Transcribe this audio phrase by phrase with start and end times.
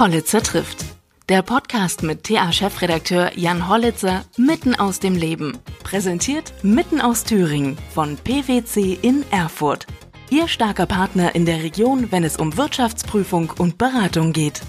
[0.00, 0.86] Hollitzer trifft.
[1.28, 5.58] Der Podcast mit TA-Chefredakteur Jan Hollitzer mitten aus dem Leben.
[5.84, 9.86] Präsentiert mitten aus Thüringen von PwC in Erfurt.
[10.30, 14.62] Ihr starker Partner in der Region, wenn es um Wirtschaftsprüfung und Beratung geht.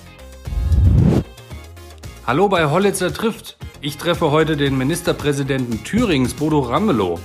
[2.28, 3.58] Hallo bei Hollitzer trifft.
[3.80, 7.20] Ich treffe heute den Ministerpräsidenten Thürings, Bodo Ramelow.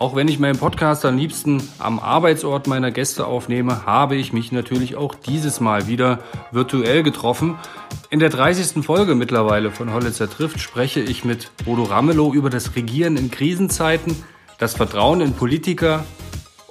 [0.00, 4.50] Auch wenn ich meinen Podcast am liebsten am Arbeitsort meiner Gäste aufnehme, habe ich mich
[4.50, 6.20] natürlich auch dieses Mal wieder
[6.52, 7.58] virtuell getroffen.
[8.08, 8.82] In der 30.
[8.82, 14.16] Folge mittlerweile von Hollitzer trifft spreche ich mit Bodo Ramelow über das Regieren in Krisenzeiten,
[14.56, 16.06] das Vertrauen in Politiker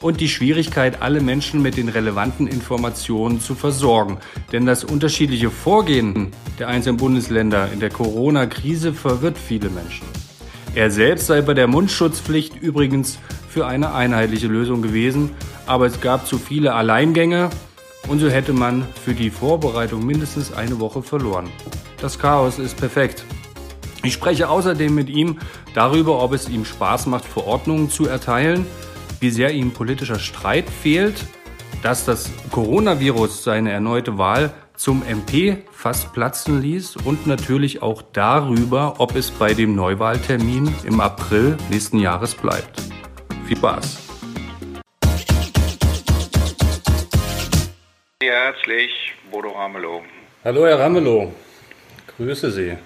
[0.01, 4.17] und die Schwierigkeit, alle Menschen mit den relevanten Informationen zu versorgen.
[4.51, 10.07] Denn das unterschiedliche Vorgehen der einzelnen Bundesländer in der Corona-Krise verwirrt viele Menschen.
[10.75, 13.17] Er selbst sei bei der Mundschutzpflicht übrigens
[13.49, 15.31] für eine einheitliche Lösung gewesen,
[15.65, 17.49] aber es gab zu viele Alleingänge
[18.07, 21.49] und so hätte man für die Vorbereitung mindestens eine Woche verloren.
[21.99, 23.25] Das Chaos ist perfekt.
[24.03, 25.39] Ich spreche außerdem mit ihm
[25.73, 28.65] darüber, ob es ihm Spaß macht, Verordnungen zu erteilen,
[29.19, 31.25] wie sehr ihm politischer Streit fehlt,
[31.83, 38.95] dass das Coronavirus seine erneute Wahl zum MP fast platzen ließ und natürlich auch darüber,
[38.99, 42.81] ob es bei dem Neuwahltermin im April nächsten Jahres bleibt.
[43.45, 44.07] Viel Spaß!
[48.23, 48.91] Herzlich,
[49.29, 50.01] Bodo Ramelow.
[50.45, 51.33] Hallo, Herr Ramelow.
[52.15, 52.77] Grüße Sie.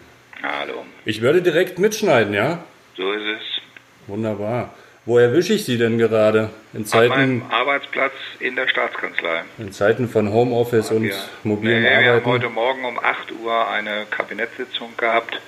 [0.41, 0.85] Hallo.
[1.05, 2.63] Ich würde direkt mitschneiden, ja?
[2.97, 4.07] So ist es.
[4.07, 4.73] Wunderbar.
[5.05, 6.49] Wo erwische ich Sie denn gerade?
[6.71, 9.43] In Zeiten, An meinem Arbeitsplatz in der Staatskanzlei.
[9.57, 12.05] In Zeiten von Homeoffice und wir, mobilen nee, Arbeiten?
[12.05, 15.41] Wir haben heute Morgen um 8 Uhr eine Kabinettssitzung gehabt,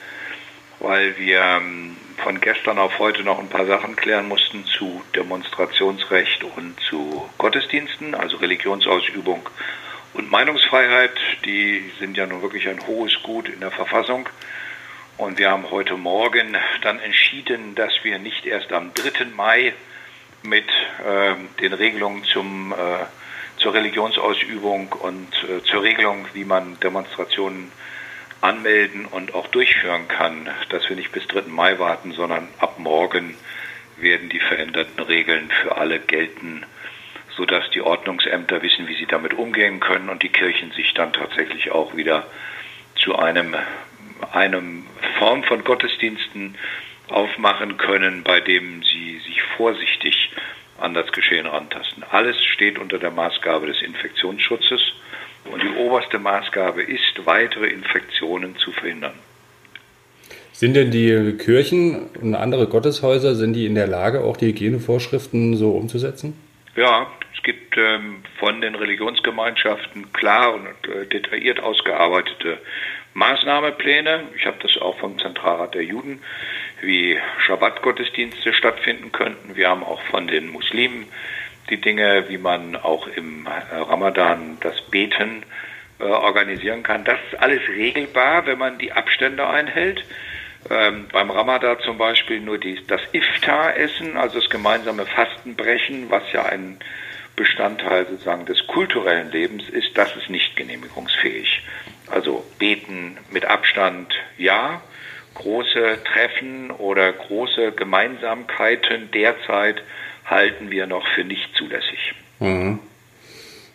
[0.81, 6.43] weil wir ähm, von gestern auf heute noch ein paar Sachen klären mussten zu Demonstrationsrecht
[6.43, 9.47] und zu Gottesdiensten, also Religionsausübung
[10.15, 11.15] und Meinungsfreiheit.
[11.45, 14.27] Die sind ja nun wirklich ein hohes Gut in der Verfassung.
[15.17, 19.25] Und wir haben heute Morgen dann entschieden, dass wir nicht erst am 3.
[19.33, 19.73] Mai
[20.43, 23.05] mit äh, den Regelungen zum, äh,
[23.57, 27.71] zur Religionsausübung und äh, zur Regelung, wie man Demonstrationen
[28.41, 31.43] anmelden und auch durchführen kann, dass wir nicht bis 3.
[31.47, 33.37] Mai warten, sondern ab morgen
[33.95, 36.65] werden die veränderten Regeln für alle gelten,
[37.37, 41.71] sodass die Ordnungsämter wissen, wie sie damit umgehen können und die Kirchen sich dann tatsächlich
[41.71, 42.27] auch wieder
[42.97, 43.55] zu einem
[44.31, 44.85] einem
[45.19, 46.55] Form von Gottesdiensten
[47.09, 50.31] aufmachen können, bei dem sie sich vorsichtig
[50.79, 52.03] an das Geschehen rantasten.
[52.03, 54.81] Alles steht unter der Maßgabe des Infektionsschutzes
[55.45, 59.13] und die oberste Maßgabe ist, weitere Infektionen zu verhindern.
[60.51, 65.57] Sind denn die Kirchen und andere Gotteshäuser, sind die in der Lage, auch die Hygienevorschriften
[65.57, 66.33] so umzusetzen?
[66.75, 72.57] Ja, es gibt ähm, von den Religionsgemeinschaften klar und äh, detailliert ausgearbeitete
[73.15, 74.25] Maßnahmepläne.
[74.37, 76.21] Ich habe das auch vom Zentralrat der Juden,
[76.81, 79.55] wie Schabbatgottesdienste stattfinden könnten.
[79.55, 81.07] Wir haben auch von den Muslimen
[81.69, 85.43] die Dinge, wie man auch im äh, Ramadan das Beten
[85.99, 87.05] äh, organisieren kann.
[87.05, 90.03] Das ist alles regelbar, wenn man die Abstände einhält.
[90.69, 96.43] Ähm, beim Ramadan zum Beispiel nur die, das Iftar-Essen, also das gemeinsame Fastenbrechen, was ja
[96.43, 96.79] ein
[97.37, 101.61] Bestandteil sozusagen des kulturellen Lebens ist, das ist nicht genehmigungsfähig.
[102.07, 104.81] Also beten mit Abstand ja,
[105.33, 109.81] große Treffen oder große Gemeinsamkeiten derzeit
[110.25, 112.13] halten wir noch für nicht zulässig.
[112.39, 112.79] Mhm.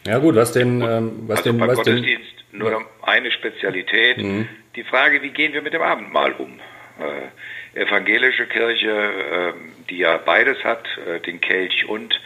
[0.07, 2.59] Ja gut, was denn, ähm, was also denn, beim was Gottesdienst denn?
[2.59, 4.19] nur eine Spezialität.
[4.19, 4.49] Mhm.
[4.77, 6.59] Die Frage, wie gehen wir mit dem Abendmahl um?
[6.99, 9.53] Äh, evangelische Kirche, äh,
[9.89, 12.19] die ja beides hat, äh, den Kelch und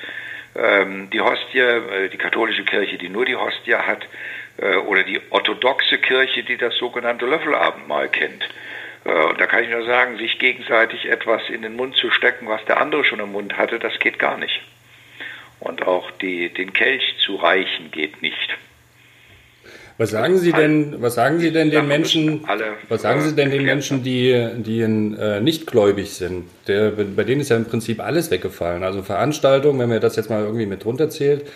[0.56, 4.06] ähm, die Hostie, äh, die katholische Kirche, die nur die Hostie hat,
[4.58, 8.44] oder die orthodoxe Kirche, die das sogenannte Löffelabendmahl kennt.
[9.04, 12.48] Äh, und da kann ich nur sagen, sich gegenseitig etwas in den Mund zu stecken,
[12.48, 14.60] was der andere schon im Mund hatte, das geht gar nicht.
[15.60, 18.56] Und auch die, den Kelch zu reichen geht nicht.
[19.96, 22.44] Was sagen Sie denn, was sagen Sie denn den Menschen,
[22.88, 26.46] was sagen Sie denn den Menschen, die, die äh, nicht gläubig sind?
[26.66, 28.82] Der, bei denen ist ja im Prinzip alles weggefallen.
[28.82, 31.48] Also Veranstaltungen, wenn man das jetzt mal irgendwie mit runterzählt,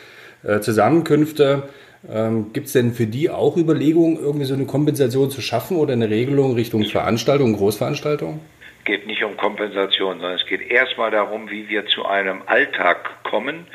[0.44, 1.64] äh, Zusammenkünfte,
[2.10, 5.93] ähm, Gibt es denn für die auch Überlegungen, irgendwie so eine Kompensation zu schaffen oder
[5.93, 8.40] eine Regelung Richtung Veranstaltungen, Großveranstaltungen?
[8.78, 13.22] Es geht nicht um Kompensation, sondern es geht erstmal darum, wie wir zu einem Alltag
[13.25, 13.66] kommen,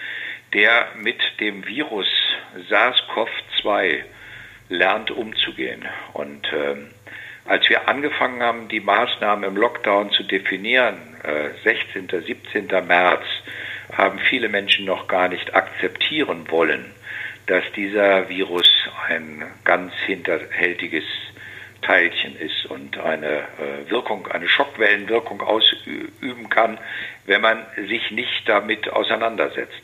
[0.53, 2.07] der mit dem Virus
[2.69, 4.00] SARS-CoV-2
[4.69, 5.83] lernt umzugehen.
[6.13, 6.88] Und ähm,
[7.45, 12.68] als wir angefangen haben, die Maßnahmen im Lockdown zu definieren, äh, 16., 17.
[12.88, 13.24] März,
[13.91, 16.86] haben viele Menschen noch gar nicht akzeptieren wollen,
[17.48, 18.68] dass dieser Virus
[19.07, 21.04] ein ganz hinterhältiges
[21.81, 26.78] Teilchen ist und eine äh, Wirkung, eine Schockwellenwirkung ausüben kann,
[27.25, 29.81] wenn man sich nicht damit auseinandersetzt.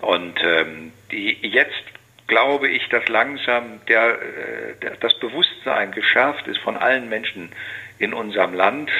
[0.00, 1.82] Und ähm, die, jetzt
[2.26, 7.50] glaube ich, dass langsam der, äh, der, das Bewusstsein geschärft ist von allen Menschen
[7.98, 8.90] in unserem Land,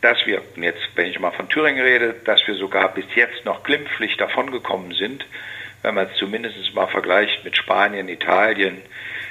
[0.00, 3.64] dass wir, jetzt wenn ich mal von Thüringen rede, dass wir sogar bis jetzt noch
[3.64, 5.24] glimpflich davongekommen sind,
[5.88, 8.82] wenn man es zumindest mal vergleicht mit Spanien, Italien,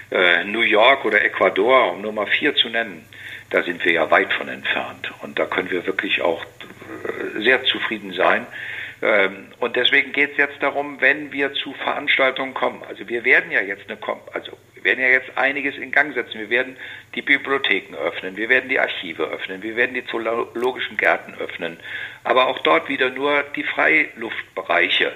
[0.09, 3.05] äh, New York oder Ecuador, um nur mal vier zu nennen,
[3.51, 5.13] da sind wir ja weit von entfernt.
[5.21, 8.47] Und da können wir wirklich auch äh, sehr zufrieden sein.
[9.03, 12.81] Ähm, und deswegen geht es jetzt darum, wenn wir zu Veranstaltungen kommen.
[12.89, 13.99] Also wir werden ja jetzt eine,
[14.33, 16.39] also wir werden ja jetzt einiges in Gang setzen.
[16.39, 16.75] Wir werden
[17.13, 21.77] die Bibliotheken öffnen, wir werden die Archive öffnen, wir werden die zoologischen Gärten öffnen,
[22.23, 25.11] aber auch dort wieder nur die Freiluftbereiche.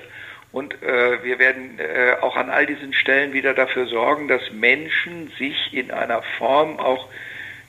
[0.51, 5.31] Und äh, wir werden äh, auch an all diesen Stellen wieder dafür sorgen, dass Menschen
[5.38, 7.07] sich in einer Form auch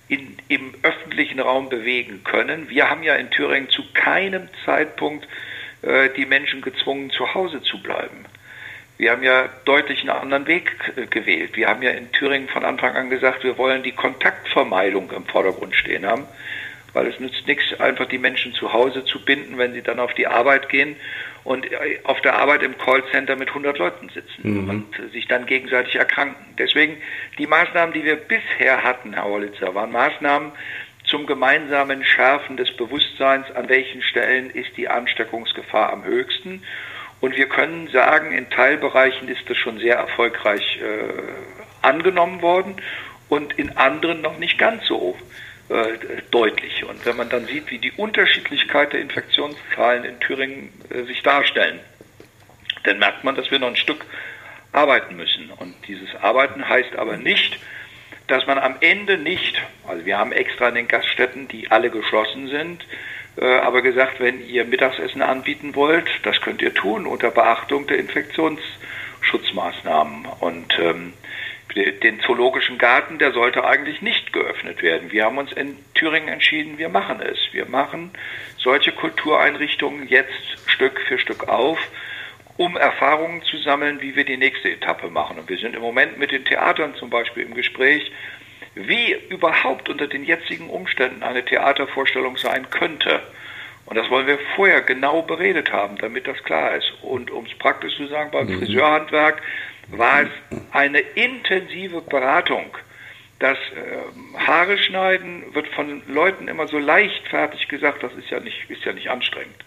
[0.08, 2.69] in, im öffentlichen Raum bewegen können.
[2.69, 5.29] Wir haben ja in Thüringen zu keinem Zeitpunkt
[5.82, 8.25] äh, die Menschen gezwungen, zu Hause zu bleiben.
[8.99, 11.56] Wir haben ja deutlich einen anderen Weg äh, gewählt.
[11.56, 15.75] Wir haben ja in Thüringen von Anfang an gesagt, wir wollen die Kontaktvermeidung im Vordergrund
[15.75, 16.26] stehen haben,
[16.93, 20.12] weil es nützt nichts, einfach die Menschen zu Hause zu binden, wenn sie dann auf
[20.15, 20.97] die Arbeit gehen
[21.44, 21.67] und
[22.05, 24.69] auf der Arbeit im Callcenter mit 100 Leuten sitzen mhm.
[24.69, 26.55] und sich dann gegenseitig erkranken.
[26.59, 26.97] Deswegen
[27.39, 30.53] die Maßnahmen, die wir bisher hatten, Herr Hollitzer, waren Maßnahmen
[31.05, 36.62] zum gemeinsamen Schärfen des Bewusstseins, an welchen Stellen ist die Ansteckungsgefahr am höchsten.
[37.21, 42.77] Und wir können sagen, in Teilbereichen ist das schon sehr erfolgreich äh, angenommen worden
[43.29, 45.17] und in anderen noch nicht ganz so.
[45.73, 46.85] Äh, deutlich.
[46.85, 51.81] Und wenn man dann sieht, wie die Unterschiedlichkeit der Infektionszahlen in Thüringen äh, sich darstellen,
[52.85, 54.05] dann merkt man, dass wir noch ein Stück
[54.73, 55.49] arbeiten müssen.
[55.51, 57.59] Und dieses Arbeiten heißt aber nicht,
[58.27, 62.49] dass man am Ende nicht, also wir haben extra in den Gaststätten, die alle geschlossen
[62.49, 62.85] sind,
[63.37, 67.97] äh, aber gesagt, wenn ihr Mittagsessen anbieten wollt, das könnt ihr tun unter Beachtung der
[67.97, 70.27] Infektionsschutzmaßnahmen.
[70.41, 71.15] Und ähm,
[71.75, 75.11] den Zoologischen Garten, der sollte eigentlich nicht geöffnet werden.
[75.11, 77.39] Wir haben uns in Thüringen entschieden, wir machen es.
[77.53, 78.11] Wir machen
[78.59, 80.33] solche Kultureinrichtungen jetzt
[80.67, 81.79] Stück für Stück auf,
[82.57, 85.39] um Erfahrungen zu sammeln, wie wir die nächste Etappe machen.
[85.39, 88.13] Und wir sind im Moment mit den Theatern zum Beispiel im Gespräch,
[88.75, 93.21] wie überhaupt unter den jetzigen Umständen eine Theatervorstellung sein könnte.
[93.87, 96.93] Und das wollen wir vorher genau beredet haben, damit das klar ist.
[97.03, 98.59] Und um es praktisch zu sagen, beim mhm.
[98.59, 99.43] Friseurhandwerk
[99.88, 100.29] war es
[100.73, 102.76] eine intensive Beratung.
[103.38, 108.70] Das äh, Haare schneiden wird von Leuten immer so leichtfertig gesagt, das ist ja nicht,
[108.70, 109.64] ist ja nicht anstrengend.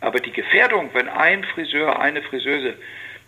[0.00, 2.74] Aber die Gefährdung, wenn ein Friseur, eine Friseuse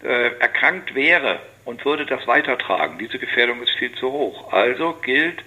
[0.03, 4.53] äh, erkrankt wäre und würde das weitertragen, diese Gefährdung ist viel zu hoch.
[4.53, 5.45] Also gilt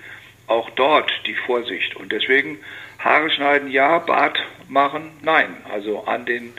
[0.48, 1.96] auch dort die Vorsicht.
[1.98, 2.58] Und deswegen
[3.00, 4.40] Haare schneiden ja, Bart
[4.70, 5.58] machen nein.
[5.72, 6.54] Also an den,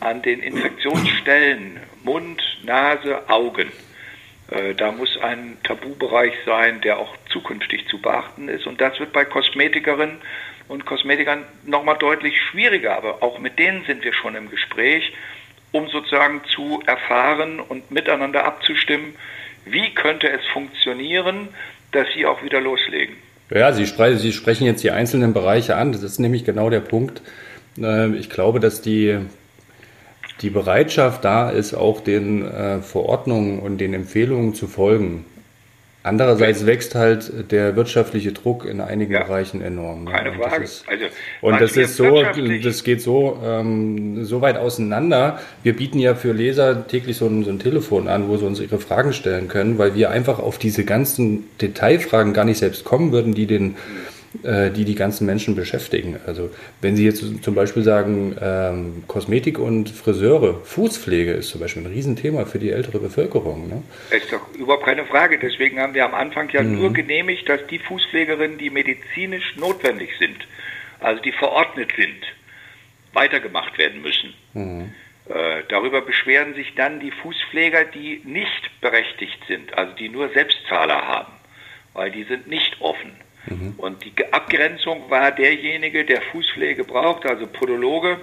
[0.00, 3.70] an den Infektionsstellen Mund, Nase, Augen.
[4.50, 8.66] Äh, da muss ein Tabubereich sein, der auch zukünftig zu beachten ist.
[8.66, 10.18] Und das wird bei Kosmetikerinnen
[10.68, 12.96] und Kosmetikern nochmal deutlich schwieriger.
[12.96, 15.12] Aber auch mit denen sind wir schon im Gespräch,
[15.72, 19.14] um sozusagen zu erfahren und miteinander abzustimmen,
[19.64, 21.48] wie könnte es funktionieren,
[21.90, 23.16] dass sie auch wieder loslegen.
[23.50, 25.92] Ja, Sie, Sie sprechen jetzt die einzelnen Bereiche an.
[25.92, 27.20] Das ist nämlich genau der Punkt.
[27.78, 29.18] Äh, ich glaube, dass die
[30.42, 35.24] die Bereitschaft da ist, auch den äh, Verordnungen und den Empfehlungen zu folgen.
[36.06, 40.04] Andererseits wächst halt der wirtschaftliche Druck in einigen ja, Bereichen enorm.
[40.04, 40.12] Ne?
[40.12, 40.60] Keine Frage.
[40.60, 41.04] Das ist, also,
[41.40, 42.22] und das ist so,
[42.62, 45.40] das geht so, ähm, so weit auseinander.
[45.64, 48.60] Wir bieten ja für Leser täglich so ein, so ein Telefon an, wo sie uns
[48.60, 53.10] ihre Fragen stellen können, weil wir einfach auf diese ganzen Detailfragen gar nicht selbst kommen
[53.10, 53.74] würden, die den
[54.44, 56.18] die die ganzen Menschen beschäftigen.
[56.26, 56.50] Also
[56.80, 61.92] wenn Sie jetzt zum Beispiel sagen, ähm, Kosmetik und Friseure, Fußpflege ist zum Beispiel ein
[61.92, 63.68] Riesenthema für die ältere Bevölkerung.
[63.68, 63.82] Ne?
[64.10, 65.38] Ist doch überhaupt keine Frage.
[65.38, 66.80] Deswegen haben wir am Anfang ja mhm.
[66.80, 70.36] nur genehmigt, dass die Fußpflegerinnen, die medizinisch notwendig sind,
[71.00, 72.24] also die verordnet sind,
[73.12, 74.34] weitergemacht werden müssen.
[74.54, 74.92] Mhm.
[75.28, 81.06] Äh, darüber beschweren sich dann die Fußpfleger, die nicht berechtigt sind, also die nur Selbstzahler
[81.06, 81.32] haben,
[81.94, 83.12] weil die sind nicht offen.
[83.46, 83.74] Mhm.
[83.76, 88.18] Und die Abgrenzung war derjenige, der Fußpflege braucht, also Podologe,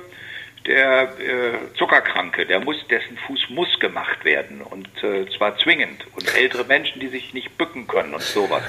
[0.66, 6.38] der äh, Zuckerkranke, der muss, dessen Fuß muss gemacht werden und äh, zwar zwingend und
[6.38, 8.64] ältere Menschen, die sich nicht bücken können und sowas.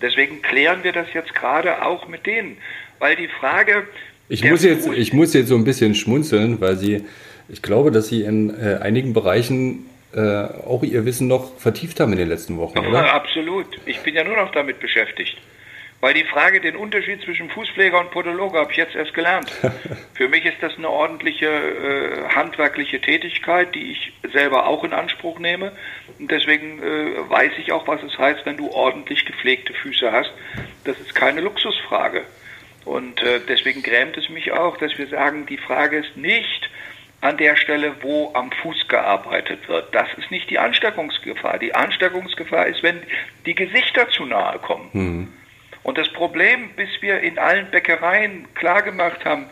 [0.00, 2.58] deswegen klären wir das jetzt gerade auch mit denen,
[2.98, 3.88] weil die Frage.
[4.28, 7.04] Ich muss jetzt, ich muss jetzt so ein bisschen schmunzeln, weil Sie
[7.48, 12.12] Ich glaube, dass Sie in äh, einigen Bereichen äh, auch Ihr Wissen noch vertieft haben
[12.12, 13.04] in den letzten Wochen, oder?
[13.04, 13.66] Ja, absolut.
[13.84, 15.36] Ich bin ja nur noch damit beschäftigt.
[16.02, 19.52] Weil die Frage, den Unterschied zwischen Fußpfleger und Podologe, habe ich jetzt erst gelernt.
[20.14, 25.38] Für mich ist das eine ordentliche äh, handwerkliche Tätigkeit, die ich selber auch in Anspruch
[25.38, 25.70] nehme.
[26.18, 30.32] Und deswegen äh, weiß ich auch, was es heißt, wenn du ordentlich gepflegte Füße hast.
[30.82, 32.24] Das ist keine Luxusfrage.
[32.84, 36.68] Und äh, deswegen grämt es mich auch, dass wir sagen, die Frage ist nicht
[37.20, 39.94] an der Stelle, wo am Fuß gearbeitet wird.
[39.94, 41.60] Das ist nicht die Ansteckungsgefahr.
[41.60, 43.00] Die Ansteckungsgefahr ist, wenn
[43.46, 44.90] die Gesichter zu nahe kommen.
[44.92, 45.32] Mhm.
[45.82, 49.46] Und das Problem, bis wir in allen Bäckereien klargemacht haben,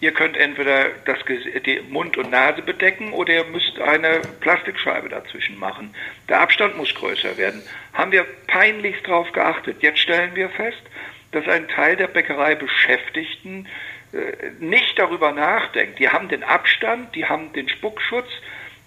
[0.00, 5.58] ihr könnt entweder das die Mund und Nase bedecken oder ihr müsst eine Plastikscheibe dazwischen
[5.58, 5.94] machen.
[6.28, 7.62] Der Abstand muss größer werden.
[7.94, 9.82] Haben wir peinlichst darauf geachtet.
[9.82, 10.82] Jetzt stellen wir fest,
[11.32, 13.68] dass ein Teil der Bäckereibeschäftigten
[14.12, 15.98] äh, nicht darüber nachdenkt.
[15.98, 18.28] Die haben den Abstand, die haben den Spuckschutz,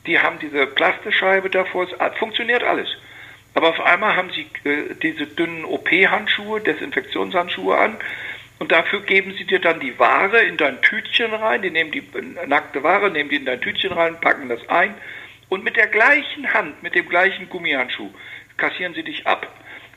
[0.07, 1.87] die haben diese Plastikscheibe davor.
[1.87, 2.89] Es funktioniert alles.
[3.53, 7.97] Aber auf einmal haben sie äh, diese dünnen OP-Handschuhe, Desinfektionshandschuhe an
[8.59, 11.99] und dafür geben sie dir dann die Ware in dein Tütchen rein, die nehmen die
[11.99, 14.93] äh, nackte Ware, nehmen die in dein Tütchen rein, packen das ein
[15.49, 18.09] und mit der gleichen Hand, mit dem gleichen Gummihandschuh
[18.57, 19.47] kassieren sie dich ab.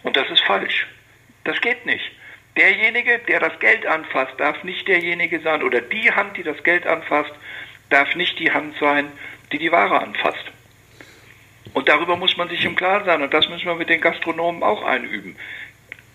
[0.02, 0.87] Und das ist falsch.
[1.44, 2.04] Das geht nicht.
[2.56, 6.87] Derjenige, der das Geld anfasst, darf nicht derjenige sein, oder die Hand, die das Geld
[6.87, 7.32] anfasst,
[7.90, 9.06] darf nicht die Hand sein,
[9.52, 10.53] die die Ware anfasst.
[11.75, 13.21] Und darüber muss man sich im Klaren sein.
[13.21, 15.37] Und das müssen wir mit den Gastronomen auch einüben.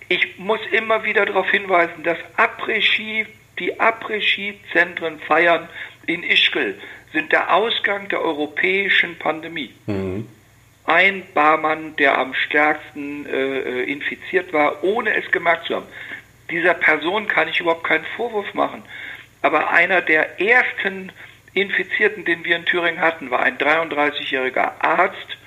[0.08, 3.28] Ich muss immer wieder darauf hinweisen, dass Après-Ski,
[3.60, 5.70] die Après-Ski-Zentren feiern
[6.08, 6.76] in Ischgl
[7.14, 9.74] sind der Ausgang der europäischen Pandemie.
[9.86, 10.28] Mhm.
[10.86, 15.86] Ein Barmann, der am stärksten äh, infiziert war, ohne es gemerkt zu haben.
[16.50, 18.84] Dieser Person kann ich überhaupt keinen Vorwurf machen.
[19.42, 21.12] Aber einer der ersten
[21.54, 25.38] Infizierten, den wir in Thüringen hatten, war ein 33-jähriger Arzt,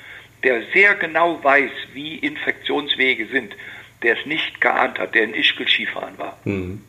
[0.45, 3.55] der sehr genau weiß, wie Infektionswege sind,
[4.03, 6.39] der es nicht geahnt hat, der in Ischgl Skifahren war.
[6.45, 6.83] Mhm.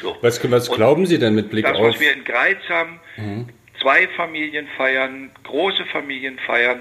[0.00, 0.16] So.
[0.20, 1.86] Was, was glauben Sie denn mit Blick das, auf...
[1.86, 3.48] Das, was wir in Greiz haben, mhm.
[3.80, 6.80] zwei Familienfeiern, große Familienfeiern,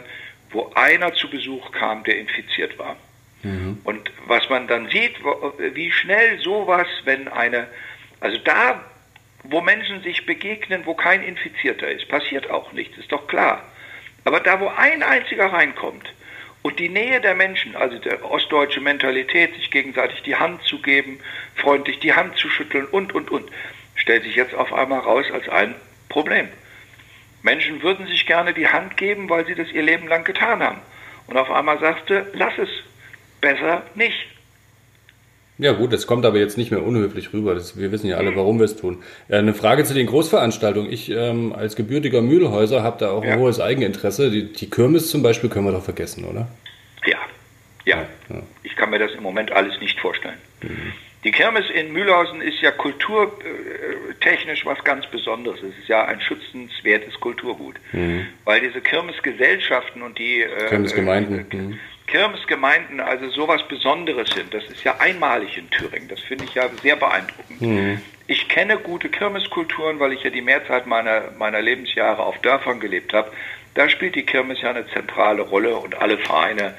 [0.51, 2.95] wo einer zu Besuch kam, der infiziert war.
[3.43, 3.79] Mhm.
[3.83, 5.15] Und was man dann sieht,
[5.73, 7.67] wie schnell sowas, wenn eine,
[8.19, 8.83] also da,
[9.43, 13.63] wo Menschen sich begegnen, wo kein Infizierter ist, passiert auch nichts, ist doch klar.
[14.25, 16.13] Aber da, wo ein einziger reinkommt
[16.63, 21.19] und die Nähe der Menschen, also der ostdeutsche Mentalität, sich gegenseitig die Hand zu geben,
[21.55, 23.49] freundlich die Hand zu schütteln und, und, und,
[23.95, 25.75] stellt sich jetzt auf einmal raus als ein
[26.09, 26.49] Problem.
[27.43, 30.81] Menschen würden sich gerne die Hand geben, weil sie das ihr Leben lang getan haben.
[31.27, 32.69] Und auf einmal sagte, lass es,
[33.41, 34.34] besser nicht.
[35.57, 37.55] Ja gut, das kommt aber jetzt nicht mehr unhöflich rüber.
[37.55, 39.01] Das, wir wissen ja alle, warum wir es tun.
[39.29, 40.91] Äh, eine Frage zu den Großveranstaltungen.
[40.91, 43.33] Ich ähm, als gebürtiger Mühlhäuser habe da auch ja.
[43.33, 44.31] ein hohes Eigeninteresse.
[44.31, 46.47] Die, die, Kirmes zum Beispiel können wir doch vergessen, oder?
[47.05, 47.19] Ja.
[47.85, 48.41] ja, ja.
[48.63, 50.37] Ich kann mir das im Moment alles nicht vorstellen.
[50.61, 50.93] Mhm.
[51.23, 55.59] Die Kirmes in Mühlhausen ist ja kulturtechnisch was ganz Besonderes.
[55.63, 57.75] Es ist ja ein schützenswertes Kulturgut.
[57.93, 58.27] Mhm.
[58.43, 61.51] Weil diese Kirmesgesellschaften und die äh, Kirmesgemeinden.
[61.51, 61.79] Äh, mhm.
[62.15, 64.53] Kirmesgemeinden also sowas Besonderes sind.
[64.53, 66.07] Das ist ja einmalig in Thüringen.
[66.07, 67.61] Das finde ich ja sehr beeindruckend.
[67.61, 68.01] Mhm.
[68.27, 73.13] Ich kenne gute Kirmeskulturen, weil ich ja die Mehrzeit meiner, meiner Lebensjahre auf Dörfern gelebt
[73.13, 73.31] habe.
[73.73, 76.75] Da spielt die Kirmes ja eine zentrale Rolle und alle Vereine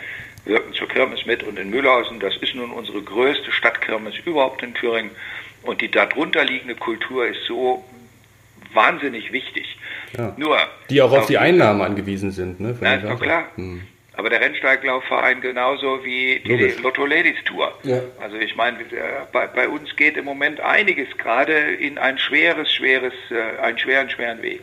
[0.46, 1.42] wirken zur Kirmes mit.
[1.42, 5.10] Und in Mühlhausen, das ist nun unsere größte Stadtkirmes überhaupt in Thüringen.
[5.62, 7.84] Und die darunter liegende Kultur ist so
[8.72, 9.76] wahnsinnig wichtig.
[10.16, 10.32] Ja.
[10.38, 10.56] Nur,
[10.88, 12.58] die auch auf die Einnahmen angewiesen sind.
[12.58, 13.44] Ne, na, doch klar.
[13.56, 13.82] Hm.
[14.16, 16.78] Aber der Rennsteiglaufverein genauso wie die Logisch.
[16.82, 17.78] Lotto Ladies Tour.
[17.82, 18.00] Ja.
[18.18, 18.78] Also ich meine,
[19.30, 24.08] bei, bei, uns geht im Moment einiges gerade in ein schweres, schweres, äh, einen schweren,
[24.08, 24.62] schweren Weg.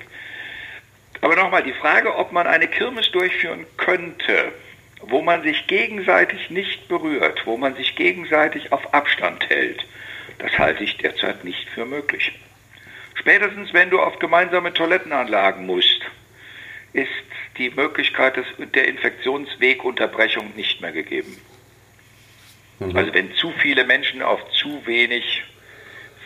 [1.22, 4.51] Aber nochmal die Frage, ob man eine Kirmes durchführen könnte,
[5.01, 9.86] wo man sich gegenseitig nicht berührt, wo man sich gegenseitig auf Abstand hält,
[10.39, 12.33] das halte ich derzeit nicht für möglich.
[13.15, 16.01] Spätestens wenn du auf gemeinsame Toilettenanlagen musst,
[16.93, 17.07] ist
[17.57, 21.38] die Möglichkeit des, der Infektionswegunterbrechung nicht mehr gegeben.
[22.79, 22.95] Mhm.
[22.95, 25.43] Also wenn zu viele Menschen auf zu wenig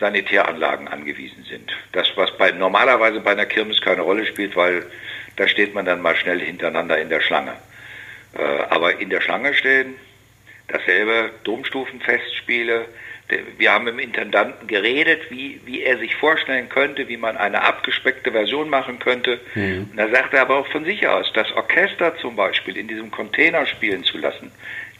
[0.00, 1.72] Sanitäranlagen angewiesen sind.
[1.92, 4.86] Das, was bei, normalerweise bei einer Kirmes keine Rolle spielt, weil
[5.36, 7.56] da steht man dann mal schnell hintereinander in der Schlange.
[8.36, 9.94] Äh, aber in der Schlange stehen,
[10.68, 12.86] dasselbe Domstufenfestspiele,
[13.58, 17.62] wir haben mit dem Intendanten geredet, wie, wie er sich vorstellen könnte, wie man eine
[17.62, 19.40] abgespeckte Version machen könnte.
[19.54, 19.88] Mhm.
[19.90, 23.10] Und da sagt er aber auch von sich aus, das Orchester zum Beispiel in diesem
[23.10, 24.50] Container spielen zu lassen,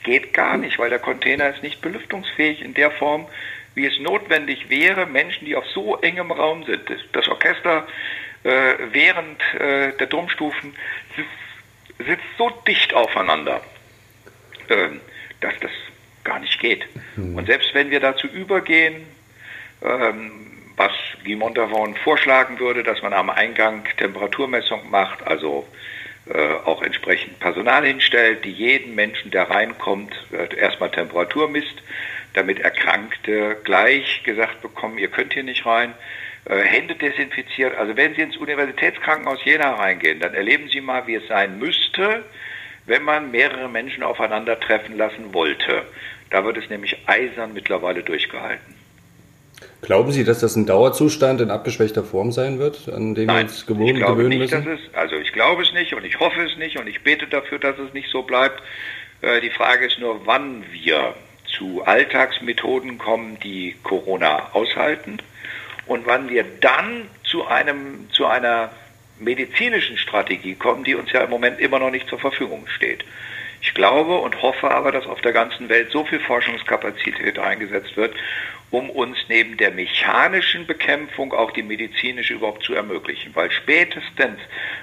[0.05, 3.27] geht gar nicht, weil der Container ist nicht belüftungsfähig in der Form,
[3.75, 6.83] wie es notwendig wäre, Menschen, die auf so engem Raum sind.
[7.13, 7.91] Das, Orchester äh,
[8.45, 10.75] äh, während äh, der Domstufen
[11.17, 13.61] sitzt, sitzt, so dicht aufeinander,
[14.69, 15.01] ähm,
[15.41, 15.71] dass das
[16.29, 16.87] gar nicht geht.
[17.17, 17.37] Mhm.
[17.37, 19.07] Und selbst wenn wir dazu übergehen,
[19.83, 20.31] ähm,
[20.77, 20.93] was
[21.25, 25.67] Guy Montavon vorschlagen würde, dass man am Eingang Temperaturmessung macht, also
[26.33, 30.15] äh, auch entsprechend Personal hinstellt, die jeden Menschen, der reinkommt,
[30.57, 31.83] erstmal Temperatur misst,
[32.35, 35.95] damit Erkrankte gleich gesagt bekommen, ihr könnt hier nicht rein.
[36.45, 37.77] Äh, Hände desinfiziert.
[37.77, 42.25] Also wenn Sie ins Universitätskrankenhaus Jena reingehen, dann erleben Sie mal, wie es sein müsste,
[42.87, 45.83] wenn man mehrere Menschen aufeinandertreffen lassen wollte.
[46.31, 48.75] Da wird es nämlich eisern mittlerweile durchgehalten.
[49.81, 53.43] Glauben Sie, dass das ein Dauerzustand in abgeschwächter Form sein wird, an dem Nein, wir
[53.45, 54.65] uns gewohnt, ich glaube gewöhnen nicht, müssen?
[54.65, 57.27] Dass es, also ich glaube es nicht und ich hoffe es nicht und ich bete
[57.27, 58.63] dafür, dass es nicht so bleibt.
[59.23, 61.15] Äh, die Frage ist nur, wann wir
[61.47, 65.19] zu Alltagsmethoden kommen, die Corona aushalten
[65.87, 68.71] und wann wir dann zu einem zu einer
[69.19, 73.05] medizinischen Strategie kommen, die uns ja im Moment immer noch nicht zur Verfügung steht.
[73.61, 78.15] Ich glaube und hoffe aber, dass auf der ganzen Welt so viel Forschungskapazität eingesetzt wird,
[78.71, 83.35] um uns neben der mechanischen Bekämpfung auch die medizinische überhaupt zu ermöglichen.
[83.35, 84.39] Weil spätestens,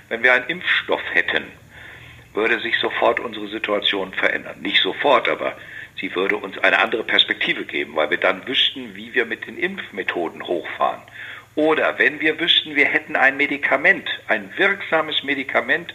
[0.10, 1.46] wenn wir einen Impfstoff hätten,
[2.34, 4.62] würde sich sofort unsere Situation verändern.
[4.62, 5.56] Nicht sofort, aber
[6.00, 9.58] sie würde uns eine andere Perspektive geben, weil wir dann wüssten, wie wir mit den
[9.58, 11.02] Impfmethoden hochfahren.
[11.56, 15.94] Oder wenn wir wüssten, wir hätten ein Medikament, ein wirksames Medikament,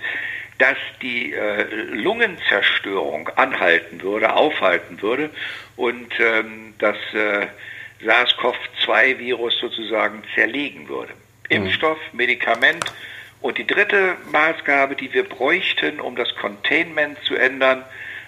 [0.60, 1.62] das die äh,
[1.94, 5.30] Lungenzerstörung anhalten würde, aufhalten würde
[5.76, 7.46] und ähm, das äh,
[8.04, 11.12] SARS-CoV-2-Virus sozusagen zerlegen würde.
[11.48, 11.56] Mhm.
[11.56, 12.84] Impfstoff, Medikament
[13.40, 17.84] und die dritte Maßgabe, die wir bräuchten, um das Containment zu ändern,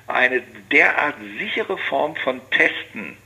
[0.06, 3.18] eine derart sichere Form von Testen,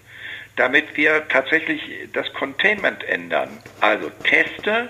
[0.56, 1.80] damit wir tatsächlich
[2.12, 3.62] das Containment ändern.
[3.80, 4.88] Also Teste,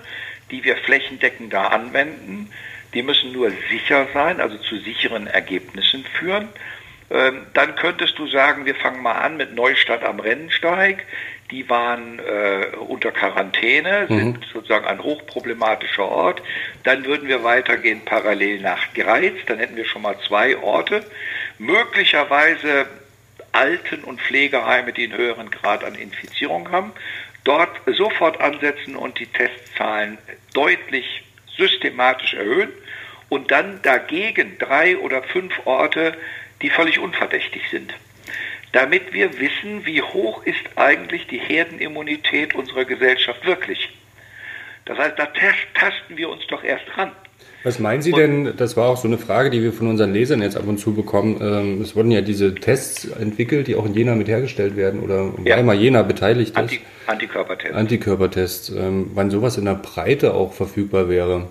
[0.50, 2.50] die wir flächendeckender anwenden,
[2.94, 6.48] die müssen nur sicher sein, also zu sicheren Ergebnissen führen.
[7.08, 11.04] Ähm, dann könntest du sagen, wir fangen mal an mit Neustadt am Rennensteig.
[11.52, 14.18] Die waren äh, unter Quarantäne, mhm.
[14.18, 16.42] sind sozusagen ein hochproblematischer Ort.
[16.82, 19.34] Dann würden wir weitergehen parallel nach Greiz.
[19.46, 21.04] Dann hätten wir schon mal zwei Orte.
[21.58, 22.86] Möglicherweise
[23.52, 26.92] Alten- und Pflegeheime, die einen höheren Grad an Infizierung haben.
[27.44, 30.18] Dort sofort ansetzen und die Testzahlen
[30.52, 31.22] deutlich
[31.56, 32.72] systematisch erhöhen
[33.28, 36.14] und dann dagegen drei oder fünf Orte,
[36.62, 37.94] die völlig unverdächtig sind.
[38.72, 43.90] Damit wir wissen, wie hoch ist eigentlich die Herdenimmunität unserer Gesellschaft wirklich.
[44.84, 45.26] Das heißt, da
[45.74, 47.12] tasten wir uns doch erst ran.
[47.64, 50.40] Was meinen Sie denn, das war auch so eine Frage, die wir von unseren Lesern
[50.40, 51.40] jetzt ab und zu bekommen.
[51.40, 55.32] Ähm, es wurden ja diese Tests entwickelt, die auch in Jena mit hergestellt werden oder
[55.44, 55.56] ja.
[55.56, 56.56] Weimar Jena beteiligt ist.
[56.56, 57.76] Anti Antikörpertests.
[57.76, 58.68] Antikörpertests.
[58.70, 61.48] Ähm, wann sowas in der Breite auch verfügbar wäre.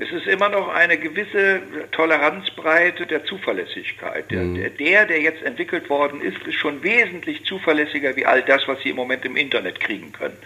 [0.00, 4.30] Es ist immer noch eine gewisse Toleranzbreite der Zuverlässigkeit.
[4.30, 4.76] Mhm.
[4.78, 8.90] Der, der jetzt entwickelt worden ist, ist schon wesentlich zuverlässiger wie all das, was Sie
[8.90, 10.36] im Moment im Internet kriegen können.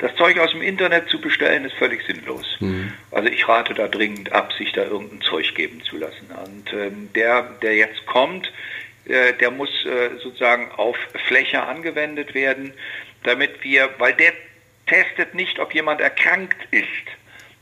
[0.00, 2.56] Das Zeug aus dem Internet zu bestellen, ist völlig sinnlos.
[2.58, 2.92] Mhm.
[3.12, 6.28] Also ich rate da dringend ab, sich da irgendein Zeug geben zu lassen.
[6.44, 8.52] Und ähm, der, der jetzt kommt,
[9.06, 10.96] äh, der muss äh, sozusagen auf
[11.28, 12.72] Fläche angewendet werden,
[13.22, 14.32] damit wir, weil der
[14.86, 16.86] testet nicht, ob jemand erkrankt ist.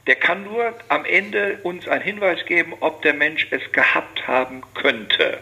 [0.06, 4.62] Der kann nur am Ende uns einen Hinweis geben, ob der Mensch es gehabt haben
[4.74, 5.38] könnte.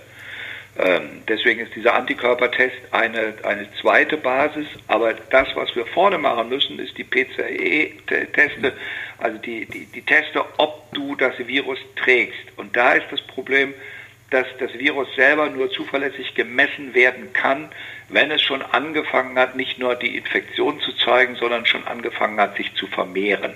[0.78, 4.66] Ähm, deswegen ist dieser Antikörpertest eine, eine zweite Basis.
[4.88, 8.72] Aber das, was wir vorne machen müssen, ist die PCE-Teste,
[9.18, 12.56] also die, die, die Teste, ob du das Virus trägst.
[12.56, 13.74] Und da ist das Problem,
[14.30, 17.68] dass das Virus selber nur zuverlässig gemessen werden kann,
[18.08, 22.56] wenn es schon angefangen hat, nicht nur die Infektion zu zeigen, sondern schon angefangen hat,
[22.56, 23.52] sich zu vermehren.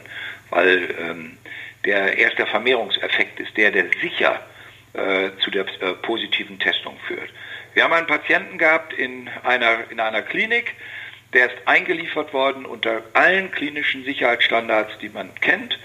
[0.51, 1.39] Weil ähm,
[1.85, 4.41] der erste Vermehrungseffekt ist der, der sicher
[4.93, 7.31] äh, zu der äh, positiven Testung führt.
[7.75, 10.75] Wir haben einen Patienten gehabt in einer, in einer Klinik,
[11.35, 15.79] der ist eingeliefert worden unter allen klinischen Sicherheitsstandards, die man kennt.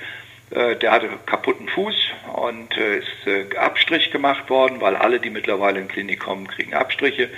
[0.52, 1.96] Äh, der hatte kaputten Fuß
[2.34, 6.48] und äh, ist äh, Abstrich gemacht worden, weil alle, die mittlerweile in die Klinik kommen,
[6.48, 7.30] kriegen Abstriche.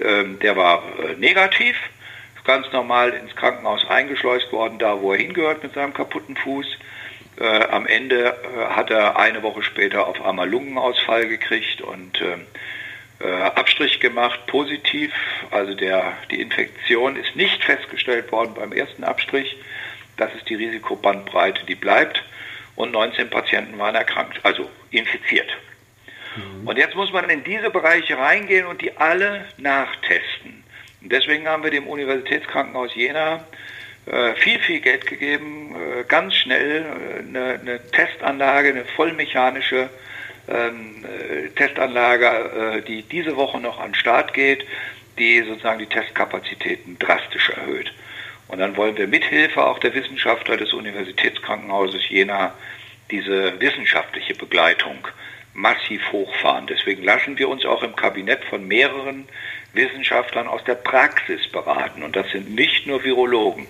[0.00, 1.76] Ähm, der war äh, negativ,
[2.44, 6.66] ganz normal ins Krankenhaus eingeschleust worden, da wo er hingehört mit seinem kaputten Fuß.
[7.38, 12.36] Äh, am Ende äh, hat er eine Woche später auf einmal Lungenausfall gekriegt und äh,
[13.24, 15.12] äh, Abstrich gemacht, positiv.
[15.50, 19.56] Also der, die Infektion ist nicht festgestellt worden beim ersten Abstrich.
[20.16, 22.22] Das ist die Risikobandbreite, die bleibt.
[22.74, 25.50] Und 19 Patienten waren erkrankt, also infiziert.
[26.36, 26.66] Mhm.
[26.66, 30.61] Und jetzt muss man in diese Bereiche reingehen und die alle nachtesten.
[31.02, 33.44] Und deswegen haben wir dem Universitätskrankenhaus Jena
[34.06, 36.84] äh, viel, viel Geld gegeben, äh, ganz schnell
[37.18, 39.88] eine, eine, Testanlage, eine vollmechanische
[40.48, 41.04] ähm,
[41.54, 44.66] Testanlage, die diese Woche noch an Start geht,
[45.16, 47.92] die sozusagen die Testkapazitäten drastisch erhöht.
[48.48, 52.54] Und dann wollen wir mithilfe auch der Wissenschaftler des Universitätskrankenhauses Jena
[53.10, 55.06] diese wissenschaftliche Begleitung
[55.54, 56.66] massiv hochfahren.
[56.66, 59.28] Deswegen lassen wir uns auch im Kabinett von mehreren
[59.74, 62.02] Wissenschaftlern aus der Praxis beraten.
[62.02, 63.66] Und das sind nicht nur Virologen,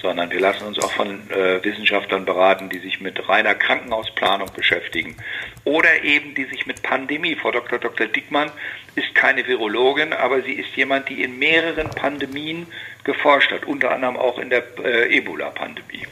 [0.00, 5.16] sondern wir lassen uns auch von äh, Wissenschaftlern beraten, die sich mit reiner Krankenhausplanung beschäftigen
[5.64, 7.36] oder eben die sich mit Pandemie.
[7.36, 7.78] Frau Dr.
[7.78, 8.06] Dr.
[8.06, 8.50] Dickmann
[8.96, 12.66] ist keine Virologin, aber sie ist jemand, die in mehreren Pandemien
[13.04, 16.06] geforscht hat, unter anderem auch in der äh, Ebola-Pandemie.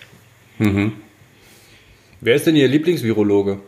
[0.58, 1.00] Mhm.
[2.20, 3.60] Wer ist denn Ihr Lieblingsvirologe?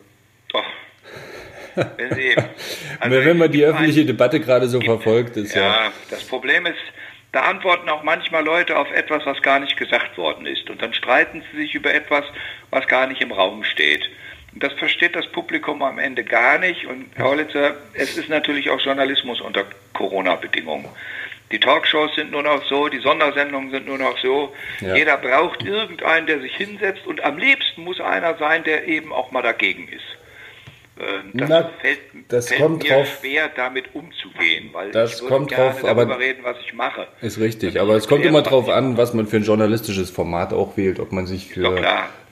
[1.75, 2.37] Wenn, Sie,
[3.01, 5.63] also wenn man die öffentliche Debatte gerade so verfolgt, ist ja.
[5.63, 6.79] Ja, das Problem ist,
[7.33, 10.69] da antworten auch manchmal Leute auf etwas, was gar nicht gesagt worden ist.
[10.69, 12.25] Und dann streiten sie sich über etwas,
[12.71, 14.03] was gar nicht im Raum steht.
[14.53, 16.87] Und das versteht das Publikum am Ende gar nicht.
[16.87, 20.89] Und Herr Hollitzer, es ist natürlich auch Journalismus unter Corona-Bedingungen.
[21.53, 24.55] Die Talkshows sind nur noch so, die Sondersendungen sind nur noch so.
[24.81, 24.95] Ja.
[24.95, 29.33] Jeder braucht irgendeinen, der sich hinsetzt und am liebsten muss einer sein, der eben auch
[29.33, 30.05] mal dagegen ist.
[31.01, 35.27] Ähm, das Na, fällt, das fällt kommt mir drauf, schwer, damit umzugehen, weil das ich
[35.27, 37.07] kommt gerne drauf, darüber aber reden, was ich mache.
[37.23, 40.77] Ist richtig, aber es kommt immer drauf an, was man für ein journalistisches Format auch
[40.77, 41.83] wählt, ob man sich für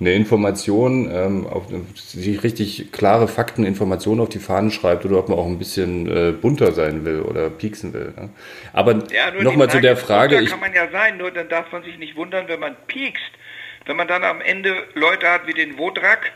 [0.01, 5.39] eine Information, ähm, auf sich richtig klare Fakteninformationen auf die Fahnen schreibt oder ob man
[5.39, 8.13] auch ein bisschen äh, bunter sein will oder pieksen will.
[8.17, 8.29] Ne?
[8.75, 10.37] Aber ja, nochmal zu der Frage.
[10.37, 13.23] Bunter kann man ja sein, nur dann darf man sich nicht wundern, wenn man piekst.
[13.87, 16.33] Wenn man dann am Ende Leute hat wie den Wodrak,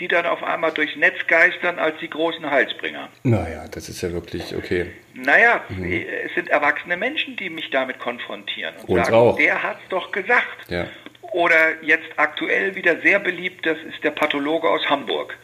[0.00, 3.08] die dann auf einmal durchs Netz geistern als die großen Heilsbringer.
[3.22, 4.90] Naja, das ist ja wirklich okay.
[5.14, 6.04] Naja, mhm.
[6.24, 9.36] es sind erwachsene Menschen, die mich damit konfrontieren und Uns sagen, auch.
[9.36, 10.70] der hat es doch gesagt.
[10.70, 10.86] Ja.
[11.32, 15.36] Oder jetzt aktuell wieder sehr beliebt, das ist der Pathologe aus Hamburg.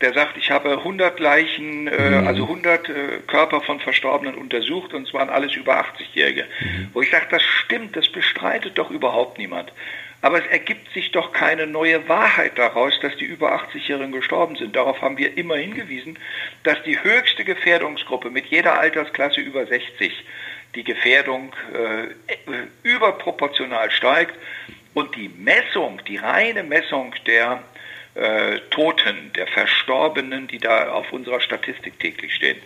[0.00, 2.26] Der sagt, ich habe 100 Leichen, äh, mhm.
[2.26, 2.92] also 100 äh,
[3.28, 6.44] Körper von Verstorbenen untersucht und es waren alles über 80-Jährige.
[6.60, 6.88] Mhm.
[6.92, 9.72] Wo ich sage, das stimmt, das bestreitet doch überhaupt niemand.
[10.22, 14.76] Aber es ergibt sich doch keine neue Wahrheit daraus, dass die über 80-Jährigen gestorben sind.
[14.76, 16.16] Darauf haben wir immer hingewiesen,
[16.62, 20.24] dass die höchste Gefährdungsgruppe mit jeder Altersklasse über 60
[20.76, 22.34] die Gefährdung äh,
[22.84, 24.34] überproportional steigt
[24.94, 27.64] und die Messung, die reine Messung der
[28.14, 32.58] äh, Toten, der Verstorbenen, die da auf unserer Statistik täglich stehen,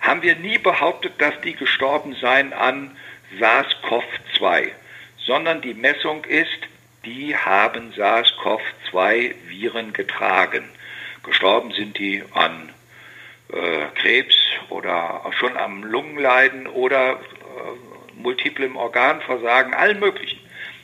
[0.00, 2.96] haben wir nie behauptet, dass die gestorben seien an
[3.38, 4.70] SARS-CoV-2
[5.26, 6.48] sondern die Messung ist,
[7.04, 10.68] die haben SARS-CoV-2 Viren getragen.
[11.22, 12.70] Gestorben sind die an
[13.52, 14.36] äh, Krebs
[14.68, 20.40] oder schon am Lungenleiden oder äh, multiplem Organversagen, allen möglichen.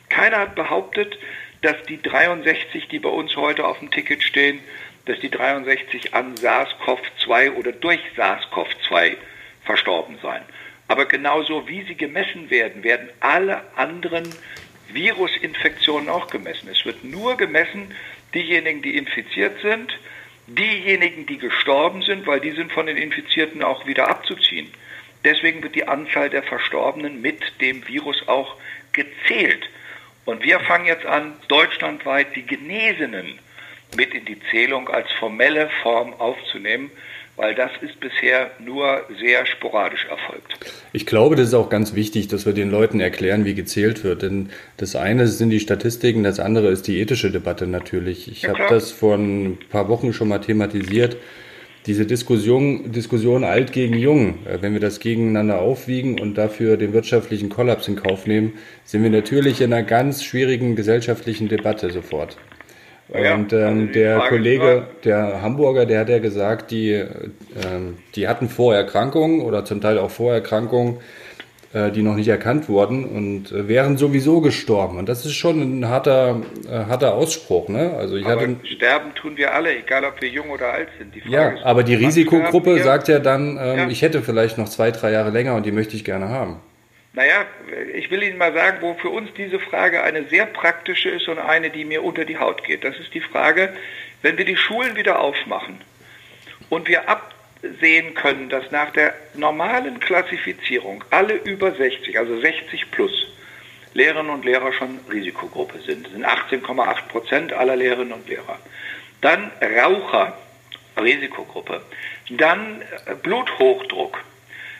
[0.08, 1.18] Keiner hat behauptet,
[1.62, 4.60] dass die 63, die bei uns heute auf dem Ticket stehen,
[5.06, 9.16] dass die 63 an SARS-CoV-2 oder durch SARS-CoV-2
[9.64, 10.44] verstorben seien.
[10.88, 14.28] Aber genauso wie sie gemessen werden, werden alle anderen
[14.90, 16.68] Virusinfektionen auch gemessen.
[16.70, 17.94] Es wird nur gemessen,
[18.34, 19.98] diejenigen, die infiziert sind,
[20.46, 24.72] diejenigen, die gestorben sind, weil die sind von den Infizierten auch wieder abzuziehen.
[25.24, 28.56] Deswegen wird die Anzahl der Verstorbenen mit dem Virus auch
[28.92, 29.68] gezählt.
[30.24, 33.38] Und wir fangen jetzt an, deutschlandweit die Genesenen
[33.96, 36.90] mit in die Zählung als formelle Form aufzunehmen
[37.38, 40.72] weil das ist bisher nur sehr sporadisch erfolgt.
[40.92, 44.22] Ich glaube, das ist auch ganz wichtig, dass wir den Leuten erklären, wie gezählt wird.
[44.22, 48.30] Denn das eine sind die Statistiken, das andere ist die ethische Debatte natürlich.
[48.30, 51.16] Ich ja, habe das vor ein paar Wochen schon mal thematisiert.
[51.86, 56.92] Diese Diskussion, Diskussion alt gegen jung, äh, wenn wir das gegeneinander aufwiegen und dafür den
[56.92, 62.36] wirtschaftlichen Kollaps in Kauf nehmen, sind wir natürlich in einer ganz schwierigen gesellschaftlichen Debatte sofort.
[63.12, 68.28] Ja, und ähm, also der Kollege, der Hamburger, der hat ja gesagt, die, ähm, die
[68.28, 70.98] hatten Vorerkrankungen oder zum Teil auch Vorerkrankungen,
[71.72, 74.98] äh, die noch nicht erkannt wurden und äh, wären sowieso gestorben.
[74.98, 77.68] Und das ist schon ein harter, äh, harter Ausspruch.
[77.68, 77.94] Ne?
[77.96, 81.14] Also ich aber hatte, sterben tun wir alle, egal ob wir jung oder alt sind.
[81.26, 83.88] ja, ist, aber die Risikogruppe sagt ja dann, ähm, ja.
[83.88, 86.60] ich hätte vielleicht noch zwei, drei Jahre länger und die möchte ich gerne haben.
[87.14, 87.46] Naja,
[87.94, 91.38] ich will Ihnen mal sagen, wo für uns diese Frage eine sehr praktische ist und
[91.38, 92.84] eine, die mir unter die Haut geht.
[92.84, 93.74] Das ist die Frage,
[94.22, 95.80] wenn wir die Schulen wieder aufmachen
[96.68, 103.28] und wir absehen können, dass nach der normalen Klassifizierung alle über 60, also 60 plus,
[103.94, 106.06] Lehrerinnen und Lehrer schon Risikogruppe sind.
[106.06, 108.58] Das sind 18,8 Prozent aller Lehrerinnen und Lehrer.
[109.22, 110.38] Dann Raucher,
[110.96, 111.82] Risikogruppe.
[112.30, 112.82] Dann
[113.22, 114.22] Bluthochdruck,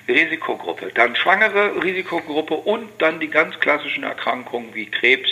[0.09, 5.29] Risikogruppe, dann schwangere Risikogruppe und dann die ganz klassischen Erkrankungen wie Krebs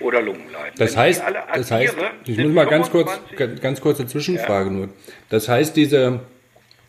[0.00, 0.74] oder Lungenleiden.
[0.78, 4.06] Das Wenn heißt, alle das heißt, addiere, ich muss mal ganz kurz, 25 ganz kurze
[4.06, 4.88] Zwischenfrage nur.
[5.30, 6.20] Das heißt, diese,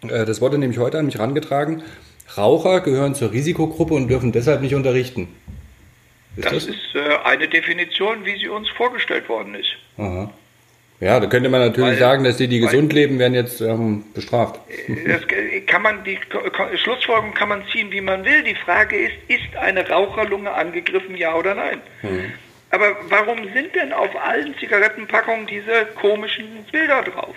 [0.03, 1.83] äh, das wurde nämlich heute an mich herangetragen,
[2.37, 5.27] Raucher gehören zur Risikogruppe und dürfen deshalb nicht unterrichten.
[6.35, 6.65] Ist Das das?
[6.67, 9.69] ist äh, eine Definition, wie sie uns vorgestellt worden ist.
[9.97, 10.31] Aha.
[11.01, 14.03] Ja, da könnte man natürlich Weil- sagen, dass die, die gesund leben, werden jetzt ähm,
[14.13, 14.59] bestraft.
[15.07, 15.21] Das
[15.65, 16.19] kann man, die
[16.75, 18.43] Schlussfolgerung kann man ziehen, wie man will.
[18.43, 21.79] Die Frage ist, ist eine Raucherlunge angegriffen, ja oder nein?
[22.71, 27.35] Aber warum sind denn auf allen Zigarettenpackungen diese komischen Bilder drauf?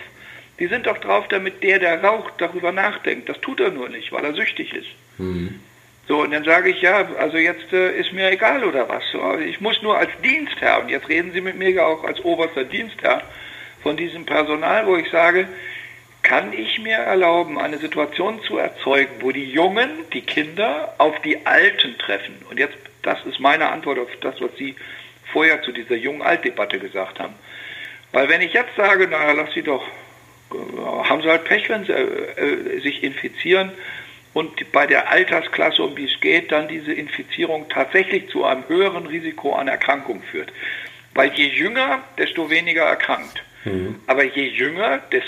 [0.59, 3.29] Die sind doch drauf, damit der, der raucht, darüber nachdenkt.
[3.29, 4.89] Das tut er nur nicht, weil er süchtig ist.
[6.07, 9.03] So, und dann sage ich, ja, also jetzt äh, ist mir egal oder was.
[9.11, 12.19] So, ich muss nur als Dienstherr, und jetzt reden Sie mit mir ja auch als
[12.25, 13.21] oberster Dienstherr
[13.83, 15.47] von diesem Personal, wo ich sage,
[16.23, 21.45] kann ich mir erlauben, eine Situation zu erzeugen, wo die Jungen, die Kinder auf die
[21.45, 22.35] Alten treffen?
[22.49, 24.75] Und jetzt, das ist meine Antwort auf das, was Sie
[25.33, 27.33] vorher zu dieser Jung-Alt-Debatte gesagt haben.
[28.13, 29.83] Weil wenn ich jetzt sage, naja, lass sie doch,
[30.51, 33.71] äh, haben sie halt Pech, wenn sie äh, äh, sich infizieren
[34.33, 39.07] und bei der Altersklasse, um die es geht, dann diese Infizierung tatsächlich zu einem höheren
[39.07, 40.53] Risiko an Erkrankung führt.
[41.15, 43.43] Weil je jünger, desto weniger erkrankt.
[44.07, 45.23] Aber je jünger, des,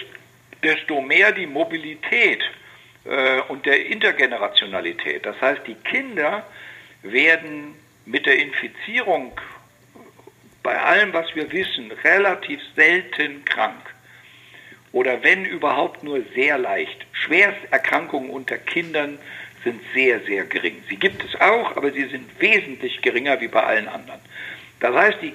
[0.64, 2.44] desto mehr die Mobilität
[3.06, 5.26] äh, und der Intergenerationalität.
[5.26, 6.46] Das heißt, die Kinder
[7.04, 9.32] werden mit der Infizierung
[10.64, 13.94] bei allem, was wir wissen, relativ selten krank.
[14.92, 17.06] Oder wenn überhaupt nur sehr leicht.
[17.12, 19.20] Schwersterkrankungen unter Kindern
[19.64, 20.84] sind sehr, sehr gering.
[20.90, 24.20] Sie gibt es auch, aber sie sind wesentlich geringer wie bei allen anderen.
[24.80, 25.34] Das heißt, die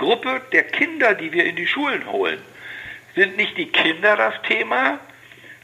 [0.00, 2.38] Gruppe der Kinder, die wir in die Schulen holen,
[3.14, 4.98] sind nicht die Kinder das Thema,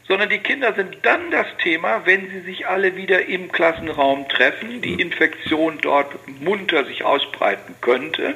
[0.07, 4.81] sondern die Kinder sind dann das Thema, wenn sie sich alle wieder im Klassenraum treffen,
[4.81, 8.35] die Infektion dort munter sich ausbreiten könnte,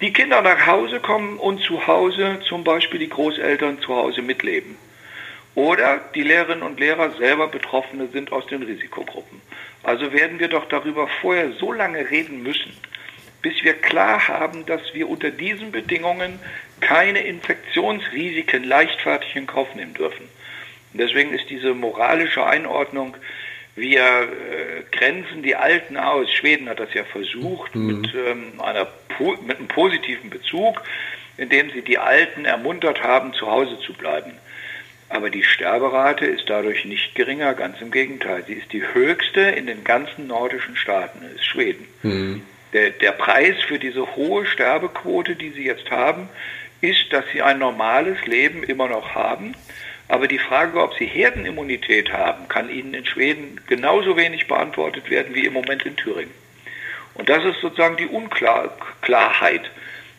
[0.00, 4.76] die Kinder nach Hause kommen und zu Hause zum Beispiel die Großeltern zu Hause mitleben.
[5.54, 9.40] Oder die Lehrerinnen und Lehrer selber Betroffene sind aus den Risikogruppen.
[9.84, 12.76] Also werden wir doch darüber vorher so lange reden müssen,
[13.42, 16.38] bis wir klar haben, dass wir unter diesen Bedingungen
[16.80, 20.28] keine Infektionsrisiken leichtfertig in Kauf nehmen dürfen.
[20.92, 23.16] Und deswegen ist diese moralische Einordnung,
[23.76, 26.30] wir äh, grenzen die Alten aus.
[26.32, 28.88] Schweden hat das ja versucht mit, ähm, einer,
[29.46, 30.82] mit einem positiven Bezug,
[31.36, 34.32] indem sie die Alten ermuntert haben, zu Hause zu bleiben.
[35.08, 38.44] Aber die Sterberate ist dadurch nicht geringer, ganz im Gegenteil.
[38.46, 41.86] Sie ist die höchste in den ganzen nordischen Staaten, ist Schweden.
[42.72, 46.28] Der, der Preis für diese hohe Sterbequote, die sie jetzt haben,
[46.80, 49.54] ist, dass sie ein normales Leben immer noch haben.
[50.08, 55.34] Aber die Frage, ob sie Herdenimmunität haben, kann ihnen in Schweden genauso wenig beantwortet werden
[55.34, 56.34] wie im Moment in Thüringen.
[57.14, 59.70] Und das ist sozusagen die Unklarheit.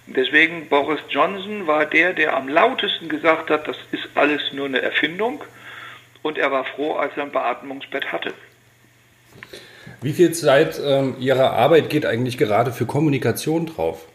[0.07, 4.81] Deswegen Boris Johnson war der, der am lautesten gesagt hat, das ist alles nur eine
[4.81, 5.43] Erfindung.
[6.21, 8.33] Und er war froh, als er ein Beatmungsbett hatte.
[10.01, 14.07] Wie viel Zeit ähm, Ihrer Arbeit geht eigentlich gerade für Kommunikation drauf?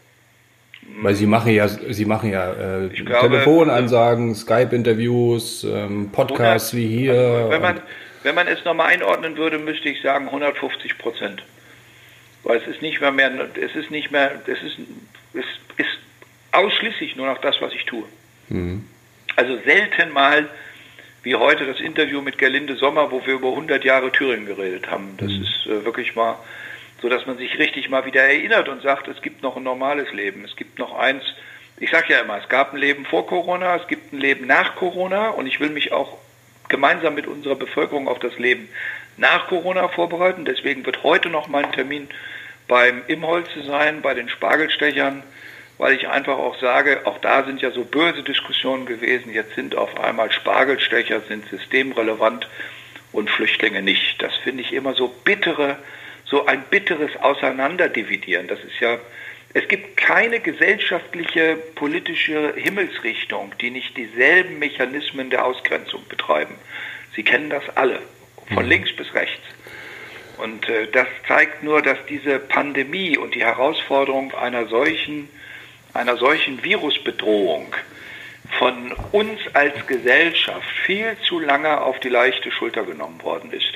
[1.01, 7.13] Weil Sie machen ja, Sie machen ja äh, glaube, Telefonansagen, Skype-Interviews, ähm, Podcasts wie hier.
[7.13, 7.81] Also, wenn, man,
[8.23, 11.43] wenn man es nochmal einordnen würde, müsste ich sagen 150 Prozent.
[12.43, 14.77] Weil es ist nicht mehr, mehr es ist nicht mehr, es ist,
[15.33, 15.45] es
[15.77, 15.97] ist
[16.51, 18.03] ausschließlich nur noch das, was ich tue.
[19.35, 20.47] Also selten mal
[21.27, 25.17] wie heute das Interview mit Gerlinde Sommer, wo wir über 100 Jahre Thüringen geredet haben.
[25.17, 26.37] Das ist äh, wirklich mal
[27.01, 30.13] so, dass man sich richtig mal wieder erinnert und sagt, es gibt noch ein normales
[30.13, 30.45] Leben.
[30.45, 31.21] Es gibt noch eins,
[31.81, 34.77] ich sage ja immer, es gab ein Leben vor Corona, es gibt ein Leben nach
[34.77, 36.17] Corona und ich will mich auch
[36.69, 38.69] gemeinsam mit unserer Bevölkerung auf das Leben
[39.17, 40.45] nach Corona vorbereiten.
[40.45, 42.07] Deswegen wird heute noch mein Termin
[42.69, 45.23] beim Imholze sein, bei den Spargelstechern,
[45.77, 49.33] weil ich einfach auch sage, auch da sind ja so böse Diskussionen gewesen.
[49.33, 52.47] Jetzt sind auf einmal Spargelstecher sind systemrelevant
[53.11, 54.21] und Flüchtlinge nicht.
[54.21, 55.77] Das finde ich immer so bittere,
[56.25, 58.47] so ein bitteres Auseinanderdividieren.
[58.47, 58.97] Das ist ja,
[59.53, 66.55] es gibt keine gesellschaftliche politische Himmelsrichtung, die nicht dieselben Mechanismen der Ausgrenzung betreiben.
[67.15, 67.99] Sie kennen das alle,
[68.53, 69.43] von links bis rechts.
[70.37, 75.29] Und äh, das zeigt nur, dass diese Pandemie und die Herausforderung einer solchen,
[75.97, 77.75] einer solchen Virusbedrohung
[78.59, 83.73] von uns als Gesellschaft viel zu lange auf die leichte Schulter genommen worden ist.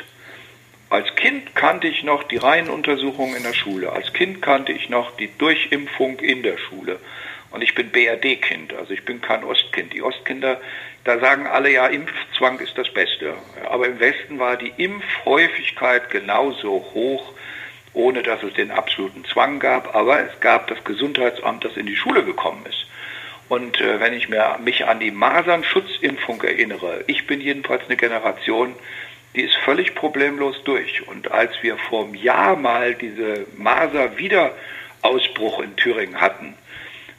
[0.89, 3.91] Als Kind kannte ich noch die Reihenuntersuchungen in der Schule.
[3.91, 6.99] Als Kind kannte ich noch die Durchimpfung in der Schule.
[7.49, 9.93] Und ich bin BRD-Kind, also ich bin kein Ostkind.
[9.93, 10.61] Die Ostkinder,
[11.03, 13.33] da sagen alle ja, Impfzwang ist das Beste.
[13.69, 17.33] Aber im Westen war die Impfhäufigkeit genauso hoch
[17.93, 21.95] ohne dass es den absoluten Zwang gab, aber es gab das Gesundheitsamt, das in die
[21.95, 22.87] Schule gekommen ist.
[23.49, 28.73] Und äh, wenn ich mir, mich an die Masernschutzimpfung erinnere, ich bin jedenfalls eine Generation,
[29.35, 31.05] die ist völlig problemlos durch.
[31.07, 36.55] Und als wir vor einem Jahr mal diese Maser-Wiederausbruch in Thüringen hatten,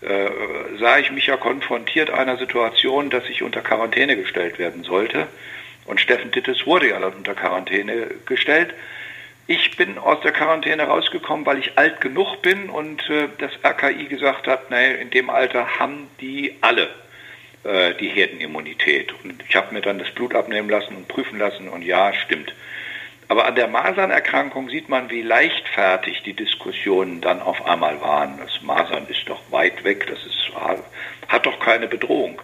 [0.01, 0.31] äh,
[0.79, 5.27] sah ich mich ja konfrontiert einer Situation, dass ich unter Quarantäne gestellt werden sollte.
[5.85, 8.73] Und Steffen Dittes wurde ja dann unter Quarantäne gestellt.
[9.47, 14.07] Ich bin aus der Quarantäne rausgekommen, weil ich alt genug bin und äh, das RKI
[14.07, 16.89] gesagt hat, naja, in dem Alter haben die alle
[17.65, 19.13] äh, die Herdenimmunität.
[19.25, 22.55] Und ich habe mir dann das Blut abnehmen lassen und prüfen lassen und ja, stimmt.
[23.29, 28.39] Aber an der Masernerkrankung sieht man, wie leichtfertig die Diskussionen dann auf einmal waren.
[28.39, 30.53] Das Masern ist doch weit weg, das ist,
[31.29, 32.41] hat doch keine Bedrohung.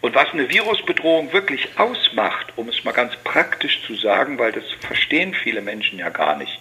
[0.00, 4.64] Und was eine Virusbedrohung wirklich ausmacht, um es mal ganz praktisch zu sagen, weil das
[4.80, 6.60] verstehen viele Menschen ja gar nicht,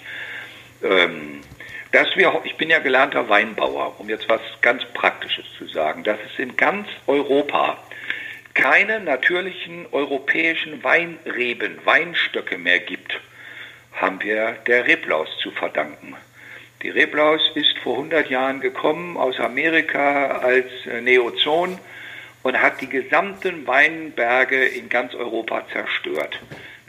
[0.83, 1.41] ähm,
[1.91, 6.17] dass wir, ich bin ja gelernter Weinbauer, um jetzt was ganz Praktisches zu sagen, dass
[6.31, 7.77] es in ganz Europa
[8.53, 13.19] keine natürlichen europäischen Weinreben, Weinstöcke mehr gibt,
[13.93, 16.15] haben wir der Reblaus zu verdanken.
[16.81, 21.79] Die Reblaus ist vor 100 Jahren gekommen aus Amerika als äh, Neozon
[22.47, 26.39] und hat die gesamten Weinberge in ganz Europa zerstört.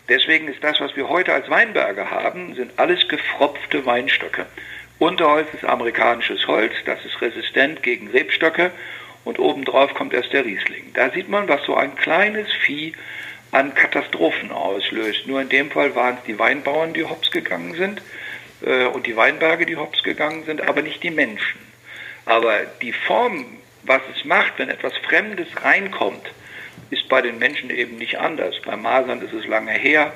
[0.09, 4.47] Deswegen ist das, was wir heute als Weinberge haben, sind alles gefropfte Weinstöcke.
[5.01, 8.71] Unterholz ist amerikanisches Holz, das ist resistent gegen Rebstöcke
[9.25, 10.93] und obendrauf kommt erst der Riesling.
[10.95, 12.93] Da sieht man, was so ein kleines Vieh
[13.51, 15.27] an Katastrophen auslöst.
[15.27, 18.01] Nur in dem Fall waren es die Weinbauern, die hops gegangen sind
[18.65, 21.59] äh, und die Weinberge, die hops gegangen sind, aber nicht die Menschen.
[22.27, 23.58] Aber die Form
[23.89, 26.31] was es macht, wenn etwas Fremdes reinkommt,
[26.91, 28.55] ist bei den Menschen eben nicht anders.
[28.65, 30.13] Bei Masern ist es lange her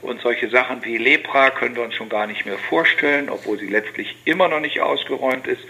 [0.00, 3.66] und solche Sachen wie Lepra können wir uns schon gar nicht mehr vorstellen, obwohl sie
[3.66, 5.62] letztlich immer noch nicht ausgeräumt ist.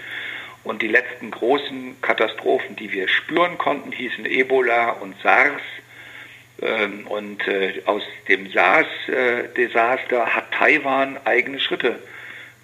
[0.65, 5.63] Und die letzten großen Katastrophen, die wir spüren konnten, hießen Ebola und SARS.
[6.61, 11.99] Ähm, und äh, aus dem SARS-Desaster hat Taiwan eigene Schritte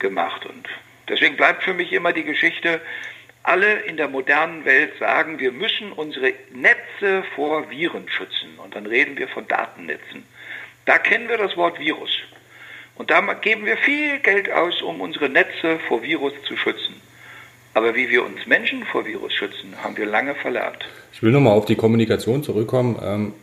[0.00, 0.44] gemacht.
[0.44, 0.68] Und
[1.08, 2.80] deswegen bleibt für mich immer die Geschichte,
[3.44, 8.58] alle in der modernen Welt sagen, wir müssen unsere Netze vor Viren schützen.
[8.62, 10.24] Und dann reden wir von Datennetzen.
[10.86, 12.10] Da kennen wir das Wort Virus.
[12.96, 17.00] Und da geben wir viel Geld aus, um unsere Netze vor Virus zu schützen.
[17.74, 20.84] Aber wie wir uns Menschen vor Virus schützen, haben wir lange verlernt.
[21.12, 23.34] Ich will nochmal auf die Kommunikation zurückkommen.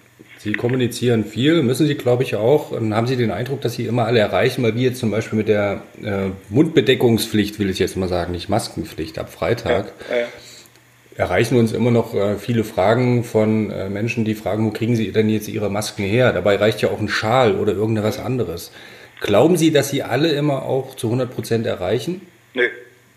[0.43, 2.71] Sie kommunizieren viel, müssen Sie, glaube ich, auch.
[2.71, 5.37] Und haben Sie den Eindruck, dass Sie immer alle erreichen, weil wir jetzt zum Beispiel
[5.37, 10.27] mit der äh, Mundbedeckungspflicht, will ich jetzt mal sagen, nicht Maskenpflicht ab Freitag, ja, ja.
[11.15, 15.11] erreichen uns immer noch äh, viele Fragen von äh, Menschen, die fragen, wo kriegen Sie
[15.11, 16.33] denn jetzt Ihre Masken her?
[16.33, 18.71] Dabei reicht ja auch ein Schal oder irgendetwas anderes.
[19.19, 22.25] Glauben Sie, dass Sie alle immer auch zu 100 Prozent erreichen?
[22.55, 22.67] Nö.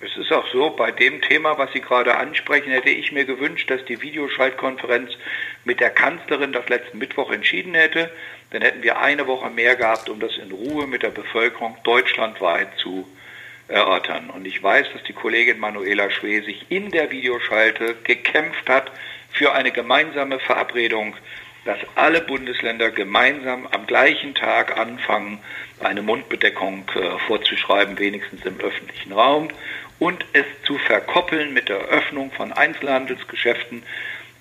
[0.01, 3.71] Es ist auch so, bei dem Thema, was Sie gerade ansprechen, hätte ich mir gewünscht,
[3.71, 5.13] dass die Videoschaltkonferenz
[5.65, 8.11] mit der Kanzlerin das letzten Mittwoch entschieden hätte.
[8.51, 12.69] Dann hätten wir eine Woche mehr gehabt, um das in Ruhe mit der Bevölkerung deutschlandweit
[12.79, 13.07] zu
[13.69, 14.31] erörtern.
[14.31, 18.91] Und ich weiß, dass die Kollegin Manuela Schwesig in der Videoschalte gekämpft hat
[19.33, 21.17] für eine gemeinsame Verabredung,
[21.65, 25.41] dass alle Bundesländer gemeinsam am gleichen Tag anfangen,
[25.81, 29.49] eine Mundbedeckung äh, vorzuschreiben, wenigstens im öffentlichen Raum
[29.99, 33.83] und es zu verkoppeln mit der Öffnung von Einzelhandelsgeschäften,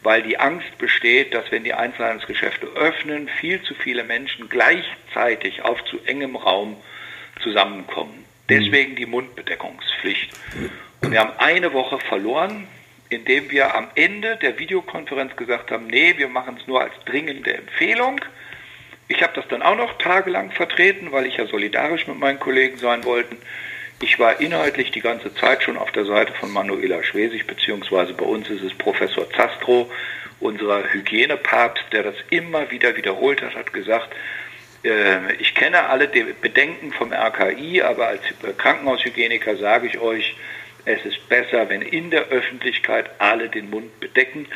[0.04, 5.84] weil die Angst besteht, dass wenn die Einzelhandelsgeschäfte öffnen, viel zu viele Menschen gleichzeitig auf
[5.86, 6.78] zu engem Raum
[7.42, 8.26] zusammenkommen.
[8.50, 10.32] Deswegen die Mundbedeckungspflicht.
[11.02, 12.68] Und wir haben eine Woche verloren,
[13.10, 17.54] indem wir am Ende der Videokonferenz gesagt haben, nee, wir machen es nur als dringende
[17.54, 18.20] Empfehlung.
[19.08, 22.78] Ich habe das dann auch noch tagelang vertreten, weil ich ja solidarisch mit meinen Kollegen
[22.78, 23.38] sein wollte.
[24.02, 28.26] Ich war inhaltlich die ganze Zeit schon auf der Seite von Manuela Schwesig, beziehungsweise bei
[28.26, 29.90] uns ist es Professor Zastro,
[30.40, 34.10] unser Hygienepapst, der das immer wieder wiederholt hat, hat gesagt,
[34.84, 38.22] äh, ich kenne alle Bedenken vom RKI, aber als
[38.58, 40.36] Krankenhaushygieniker sage ich euch,
[40.86, 44.48] es ist besser, wenn in der Öffentlichkeit alle den Mund bedecken.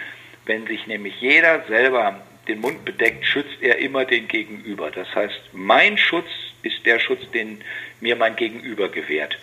[0.45, 4.91] Wenn sich nämlich jeder selber den Mund bedeckt, schützt er immer den Gegenüber.
[4.91, 6.29] Das heißt, mein Schutz
[6.63, 7.63] ist der Schutz, den
[8.01, 9.37] mir mein Gegenüber gewährt.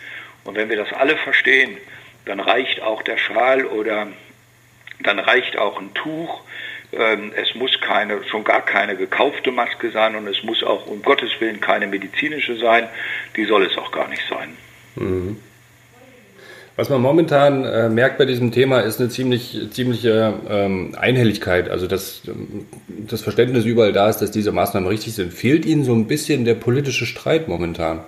[0.45, 1.77] Und wenn wir das alle verstehen,
[2.27, 4.09] dann reicht auch der Schal oder
[5.03, 6.43] dann reicht auch ein Tuch.
[6.93, 11.03] Ähm, es muss keine, schon gar keine gekaufte Maske sein und es muss auch um
[11.03, 12.89] Gottes Willen keine medizinische sein.
[13.37, 14.57] Die soll es auch gar nicht sein.
[14.97, 15.39] Mhm.
[16.77, 21.69] Was man momentan äh, merkt bei diesem Thema ist eine ziemlich, ziemliche ähm, Einhelligkeit.
[21.69, 25.33] Also dass ähm, das Verständnis überall da ist, dass diese Maßnahmen richtig sind.
[25.33, 28.01] Fehlt Ihnen so ein bisschen der politische Streit momentan?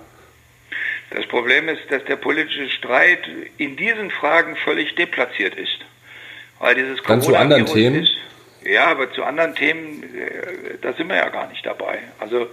[1.09, 3.21] Das Problem ist, dass der politische Streit
[3.57, 5.79] in diesen Fragen völlig deplatziert ist.
[6.59, 8.03] Weil dieses Dann zu anderen Themen?
[8.03, 8.17] Ist,
[8.63, 11.99] ja, aber zu anderen Themen, äh, da sind wir ja gar nicht dabei.
[12.19, 12.47] Also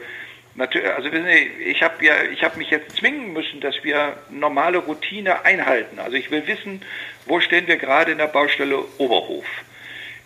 [0.55, 4.17] natürlich, also wissen Sie, ich habe ja, ich habe mich jetzt zwingen müssen, dass wir
[4.31, 5.99] normale Routine einhalten.
[5.99, 6.83] Also ich will wissen,
[7.27, 9.47] wo stehen wir gerade in der Baustelle Oberhof?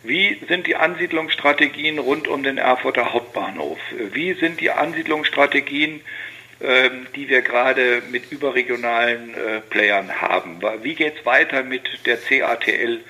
[0.03, 3.79] Wie sind die Ansiedlungsstrategien rund um den Erfurter Hauptbahnhof?
[4.13, 6.01] Wie sind die Ansiedlungsstrategien,
[6.61, 10.61] die wir gerade mit überregionalen äh, Playern haben?
[10.83, 13.01] Wie geht es weiter mit der CATL?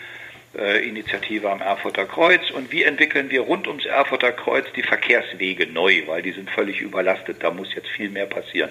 [0.56, 5.66] Äh, Initiative am Erfurter Kreuz und wie entwickeln wir rund ums Erfurter Kreuz die Verkehrswege
[5.66, 8.70] neu, weil die sind völlig überlastet, da muss jetzt viel mehr passieren.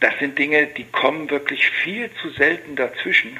[0.00, 3.38] Das sind Dinge, die kommen wirklich viel zu selten dazwischen.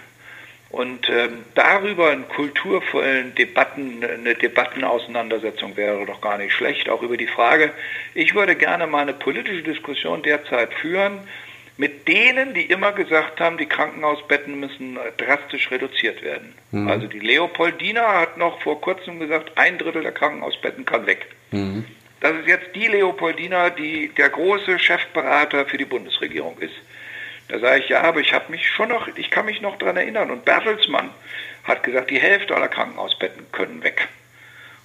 [0.73, 6.89] Und ähm, darüber einen kulturvollen Debatten, eine Debattenauseinandersetzung wäre doch gar nicht schlecht.
[6.89, 7.71] Auch über die Frage,
[8.15, 11.21] ich würde gerne mal eine politische Diskussion derzeit führen
[11.77, 16.55] mit denen, die immer gesagt haben, die Krankenhausbetten müssen drastisch reduziert werden.
[16.71, 16.89] Mhm.
[16.89, 21.27] Also die Leopoldina hat noch vor kurzem gesagt, ein Drittel der Krankenhausbetten kann weg.
[21.51, 21.85] Mhm.
[22.21, 26.75] Das ist jetzt die Leopoldina, die der große Chefberater für die Bundesregierung ist.
[27.49, 29.97] Da sage ich, ja, aber ich habe mich schon noch, ich kann mich noch daran
[29.97, 30.31] erinnern.
[30.31, 31.11] Und Bertelsmann
[31.65, 34.09] hat gesagt, die Hälfte aller Krankenhausbetten können weg.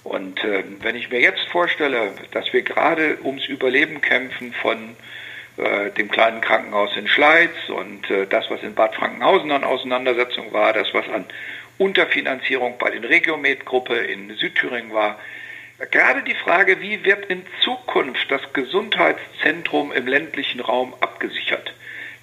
[0.03, 4.95] Und äh, wenn ich mir jetzt vorstelle, dass wir gerade ums Überleben kämpfen von
[5.57, 10.53] äh, dem kleinen Krankenhaus in Schleiz und äh, das, was in Bad Frankenhausen an Auseinandersetzung
[10.53, 11.25] war, das, was an
[11.77, 15.19] Unterfinanzierung bei den Regiomed-Gruppe in Südthüringen war.
[15.91, 21.73] Gerade die Frage, wie wird in Zukunft das Gesundheitszentrum im ländlichen Raum abgesichert,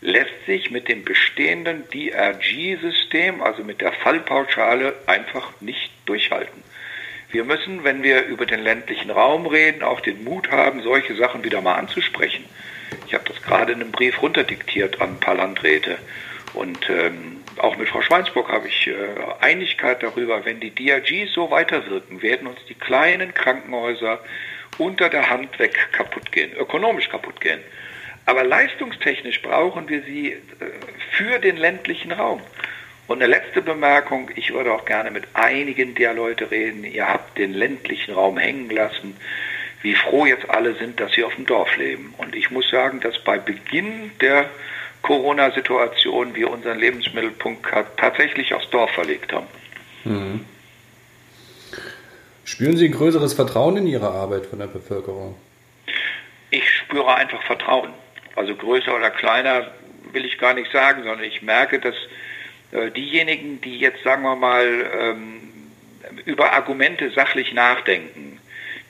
[0.04, 6.62] lässt sich mit dem bestehenden DRG-System, also mit der Fallpauschale, einfach nicht durchhalten.
[7.30, 11.42] Wir müssen, wenn wir über den ländlichen Raum reden, auch den Mut haben, solche Sachen
[11.42, 12.44] wieder mal anzusprechen.
[13.06, 15.96] Ich habe das gerade in einem Brief runterdiktiert an ein paar Landräte.
[16.52, 18.94] Und ähm, auch mit Frau Schweinsburg habe ich äh,
[19.40, 24.20] Einigkeit darüber, wenn die DRGs so weiterwirken, werden uns die kleinen Krankenhäuser
[24.76, 27.60] unter der Hand weg kaputt gehen, ökonomisch kaputt gehen.
[28.26, 30.38] Aber leistungstechnisch brauchen wir sie äh,
[31.12, 32.40] für den ländlichen Raum.
[33.06, 37.36] Und eine letzte Bemerkung, ich würde auch gerne mit einigen der Leute reden, ihr habt
[37.36, 39.14] den ländlichen Raum hängen lassen
[39.84, 42.14] wie froh jetzt alle sind, dass sie auf dem Dorf leben.
[42.16, 44.48] Und ich muss sagen, dass bei Beginn der
[45.02, 47.66] Corona-Situation wir unseren Lebensmittelpunkt
[47.98, 49.46] tatsächlich aufs Dorf verlegt haben.
[50.04, 50.46] Mhm.
[52.46, 55.36] Spüren Sie ein größeres Vertrauen in Ihre Arbeit von der Bevölkerung?
[56.50, 57.90] Ich spüre einfach Vertrauen.
[58.36, 59.70] Also größer oder kleiner
[60.12, 61.94] will ich gar nicht sagen, sondern ich merke, dass
[62.72, 65.40] äh, diejenigen, die jetzt, sagen wir mal, ähm,
[66.24, 68.40] über Argumente sachlich nachdenken,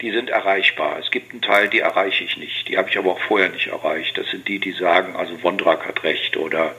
[0.00, 0.98] die sind erreichbar.
[0.98, 2.68] Es gibt einen Teil, die erreiche ich nicht.
[2.68, 4.18] Die habe ich aber auch vorher nicht erreicht.
[4.18, 6.74] Das sind die, die sagen, also Wondrak hat recht oder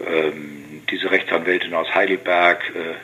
[0.00, 2.94] ähm, diese Rechtsanwältin aus Heidelberg, äh,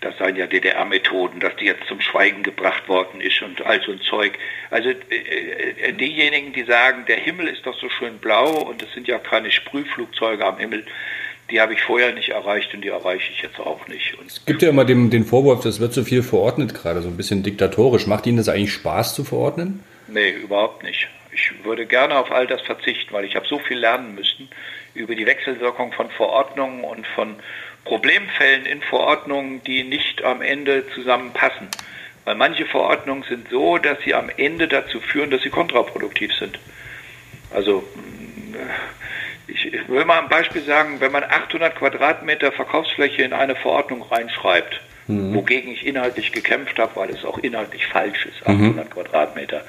[0.00, 3.92] das seien ja DDR-Methoden, dass die jetzt zum Schweigen gebracht worden ist und all so
[3.92, 4.38] ein Zeug.
[4.70, 8.92] Also äh, äh, diejenigen, die sagen, der Himmel ist doch so schön blau und es
[8.94, 10.84] sind ja keine Sprühflugzeuge am Himmel,
[11.50, 14.18] die habe ich vorher nicht erreicht und die erreiche ich jetzt auch nicht.
[14.18, 17.08] Und es gibt ja immer den, den Vorwurf, das wird zu viel verordnet gerade, so
[17.08, 18.06] ein bisschen diktatorisch.
[18.06, 19.84] Macht Ihnen das eigentlich Spaß zu verordnen?
[20.06, 21.08] Nee, überhaupt nicht.
[21.32, 24.48] Ich würde gerne auf all das verzichten, weil ich habe so viel lernen müssen
[24.94, 27.36] über die Wechselwirkung von Verordnungen und von
[27.84, 31.68] Problemfällen in Verordnungen, die nicht am Ende zusammenpassen.
[32.24, 36.58] Weil manche Verordnungen sind so, dass sie am Ende dazu führen, dass sie kontraproduktiv sind.
[37.52, 37.82] Also
[39.46, 44.80] ich will mal ein Beispiel sagen, wenn man 800 Quadratmeter Verkaufsfläche in eine Verordnung reinschreibt,
[45.06, 45.34] mhm.
[45.34, 48.90] wogegen ich inhaltlich gekämpft habe, weil es auch inhaltlich falsch ist, 800 mhm.
[48.90, 49.64] Quadratmeter.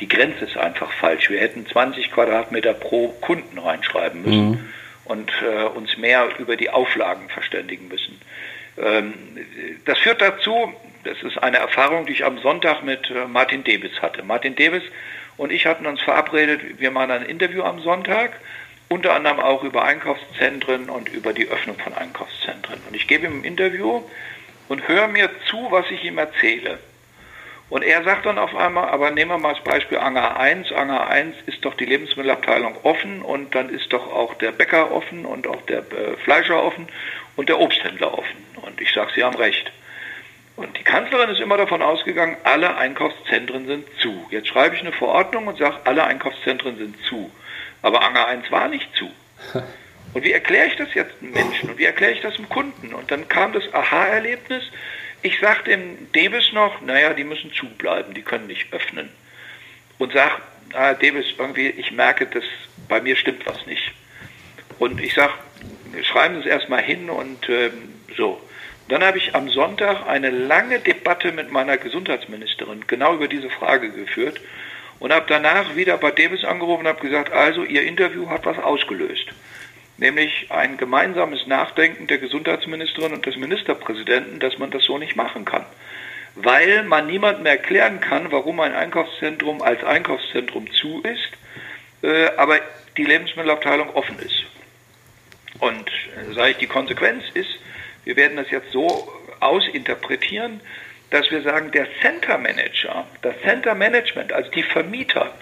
[0.00, 1.30] Die Grenze ist einfach falsch.
[1.30, 4.68] Wir hätten 20 Quadratmeter pro Kunden reinschreiben müssen mhm.
[5.08, 8.20] Und äh, uns mehr über die Auflagen verständigen müssen.
[8.78, 9.14] Ähm,
[9.84, 10.72] das führt dazu,
[11.04, 14.22] das ist eine Erfahrung, die ich am Sonntag mit äh, Martin Debis hatte.
[14.22, 14.82] Martin Debis
[15.36, 18.32] und ich hatten uns verabredet, wir machen ein Interview am Sonntag
[18.88, 22.80] unter anderem auch über Einkaufszentren und über die Öffnung von Einkaufszentren.
[22.88, 24.02] Und ich gebe ihm ein Interview
[24.68, 26.78] und höre mir zu, was ich ihm erzähle.
[27.68, 30.70] Und er sagt dann auf einmal, aber nehmen wir mal das Beispiel Anger 1.
[30.72, 35.26] Anger 1 ist doch die Lebensmittelabteilung offen und dann ist doch auch der Bäcker offen
[35.26, 36.88] und auch der äh, Fleischer offen
[37.34, 38.46] und der Obsthändler offen.
[38.62, 39.72] Und ich sage, Sie haben recht.
[40.54, 44.26] Und die Kanzlerin ist immer davon ausgegangen, alle Einkaufszentren sind zu.
[44.30, 47.30] Jetzt schreibe ich eine Verordnung und sage, alle Einkaufszentren sind zu.
[47.82, 49.10] Aber Anger 1 war nicht zu.
[50.14, 52.94] Und wie erkläre ich das jetzt den Menschen und wie erkläre ich das dem Kunden?
[52.94, 54.62] Und dann kam das Aha-Erlebnis.
[55.26, 59.08] Ich sagte dem Debis noch, naja, die müssen zubleiben, die können nicht öffnen.
[59.98, 60.40] Und sag,
[60.72, 62.44] ah, Debis, irgendwie, ich merke, dass
[62.86, 63.82] bei mir stimmt was nicht.
[64.78, 65.32] Und ich sage,
[66.04, 67.72] schreiben Sie es erstmal hin und ähm,
[68.16, 68.40] so.
[68.88, 73.90] Dann habe ich am Sonntag eine lange Debatte mit meiner Gesundheitsministerin genau über diese Frage
[73.90, 74.40] geführt
[75.00, 78.60] und habe danach wieder bei Davis angerufen und habe gesagt, also Ihr Interview hat was
[78.60, 79.26] ausgelöst.
[79.98, 85.44] Nämlich ein gemeinsames Nachdenken der Gesundheitsministerin und des Ministerpräsidenten, dass man das so nicht machen
[85.44, 85.64] kann.
[86.34, 91.30] Weil man niemandem erklären kann, warum ein Einkaufszentrum als Einkaufszentrum zu ist,
[92.02, 92.60] äh, aber
[92.98, 94.44] die Lebensmittelabteilung offen ist.
[95.60, 97.58] Und äh, sage ich, die Konsequenz ist,
[98.04, 100.60] wir werden das jetzt so ausinterpretieren,
[101.10, 105.32] dass wir sagen, der Center Manager, das Center Management, also die Vermieter,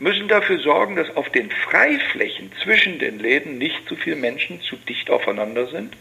[0.00, 4.76] müssen dafür sorgen, dass auf den Freiflächen zwischen den Läden nicht zu viele Menschen zu
[4.76, 5.96] dicht aufeinander sind.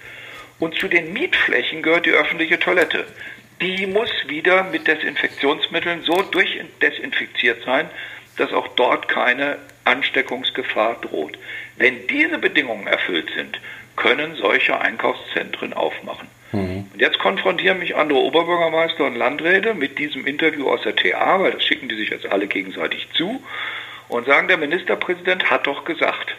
[0.59, 3.05] Und zu den Mietflächen gehört die öffentliche Toilette.
[3.61, 7.89] Die muss wieder mit Desinfektionsmitteln so durchdesinfiziert sein,
[8.37, 11.37] dass auch dort keine Ansteckungsgefahr droht.
[11.77, 13.59] Wenn diese Bedingungen erfüllt sind,
[13.95, 16.27] können solche Einkaufszentren aufmachen.
[16.51, 16.85] Mhm.
[16.93, 21.51] Und jetzt konfrontieren mich andere Oberbürgermeister und Landräte mit diesem Interview aus der TA, weil
[21.51, 23.41] das schicken die sich jetzt alle gegenseitig zu,
[24.09, 26.35] und sagen, der Ministerpräsident hat doch gesagt.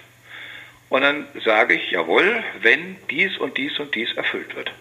[0.88, 4.72] Und dann sage ich, jawohl, wenn dies und dies und dies erfüllt wird.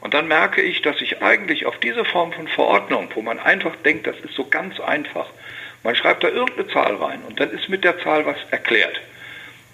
[0.00, 3.76] Und dann merke ich, dass ich eigentlich auf diese Form von Verordnung, wo man einfach
[3.84, 5.28] denkt, das ist so ganz einfach,
[5.82, 9.00] man schreibt da irgendeine Zahl rein und dann ist mit der Zahl was erklärt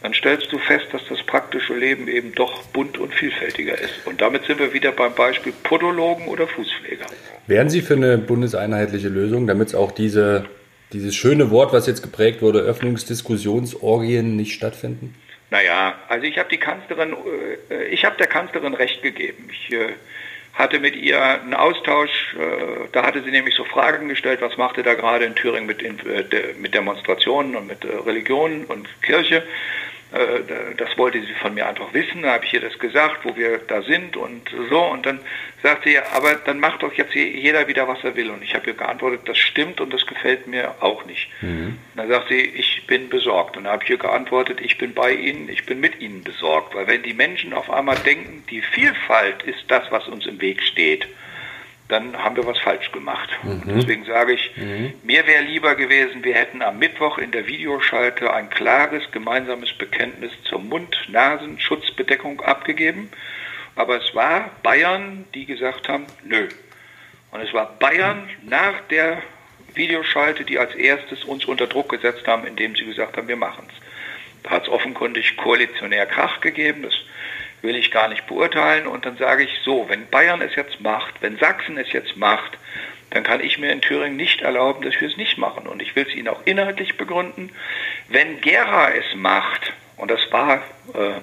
[0.03, 4.07] dann stellst du fest, dass das praktische Leben eben doch bunt und vielfältiger ist.
[4.07, 7.07] Und damit sind wir wieder beim Beispiel Podologen oder Fußpfleger.
[7.47, 10.45] Wären Sie für eine bundeseinheitliche Lösung, damit es auch diese,
[10.97, 15.14] dieses schöne Wort, was jetzt geprägt wurde, Öffnungsdiskussionsorgien nicht stattfinden?
[15.51, 17.14] Naja, also ich habe die Kanzlerin,
[17.70, 19.49] äh, ich habe der Kanzlerin recht gegeben.
[19.53, 19.92] Ich äh,
[20.55, 24.78] hatte mit ihr einen Austausch, äh, da hatte sie nämlich so Fragen gestellt, was macht
[24.78, 25.82] ihr da gerade in Thüringen mit,
[26.59, 29.42] mit Demonstrationen und mit Religionen und Kirche.
[30.13, 32.23] Äh, das wollte sie von mir einfach wissen.
[32.23, 34.81] Da habe ich ihr das gesagt, wo wir da sind und so.
[34.81, 35.21] Und dann
[35.63, 38.31] sagte sie, aber dann macht doch jetzt jeder wieder, was er will.
[38.31, 41.29] Und ich habe ihr geantwortet, das stimmt und das gefällt mir auch nicht.
[41.41, 41.79] Mhm.
[41.97, 43.57] Dann sagt sie, ich bin besorgt.
[43.57, 46.75] Und dann habe ich ihr geantwortet, ich bin bei Ihnen, ich bin mit Ihnen besorgt.
[46.75, 50.63] Weil wenn die Menschen auf einmal denken, die Vielfalt ist das, was uns im Weg
[50.63, 51.09] steht,
[51.89, 53.30] dann haben wir was falsch gemacht.
[53.43, 53.62] Mhm.
[53.76, 54.95] Deswegen sage ich, mhm.
[55.05, 60.32] mir wäre lieber gewesen, wir hätten am Mittwoch in der Videoschalte ein klares gemeinsames Bekenntnis
[60.45, 63.11] zur Mund-Nasen-Schutzbedeckung abgegeben.
[63.76, 66.49] Aber es war Bayern, die gesagt haben, nö.
[67.30, 69.22] Und es war Bayern nach der
[69.74, 73.66] Videoschalte, die als erstes uns unter Druck gesetzt haben, indem sie gesagt haben, wir machen
[73.68, 73.74] es.
[74.43, 76.82] Da hat es offenkundig koalitionär Krach gegeben.
[76.82, 76.95] Das
[77.63, 78.87] will ich gar nicht beurteilen.
[78.87, 82.59] Und dann sage ich so, wenn Bayern es jetzt macht, wenn Sachsen es jetzt macht,
[83.11, 85.67] dann kann ich mir in Thüringen nicht erlauben, dass wir es nicht machen.
[85.67, 87.51] Und ich will es Ihnen auch inhaltlich begründen.
[88.09, 90.57] Wenn Gera es macht, und das war
[90.95, 91.21] äh,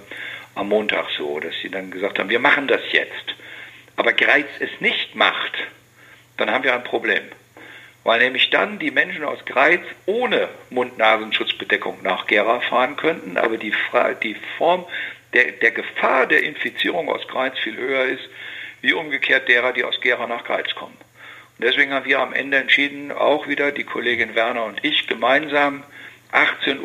[0.55, 3.35] am Montag so, dass sie dann gesagt haben, wir machen das jetzt,
[3.95, 5.53] aber Greiz es nicht macht,
[6.37, 7.23] dann haben wir ein Problem.
[8.03, 13.73] Weil nämlich dann die Menschen aus Greiz ohne Mund-Nasenschutzbedeckung nach Gera fahren könnten, aber die,
[14.23, 14.85] die Form
[15.33, 18.29] der, der Gefahr der Infizierung aus Greiz viel höher ist,
[18.81, 20.97] wie umgekehrt derer, die aus Gera nach Greiz kommen.
[21.57, 25.83] Und deswegen haben wir am Ende entschieden, auch wieder die Kollegin Werner und ich gemeinsam
[26.33, 26.81] 18.15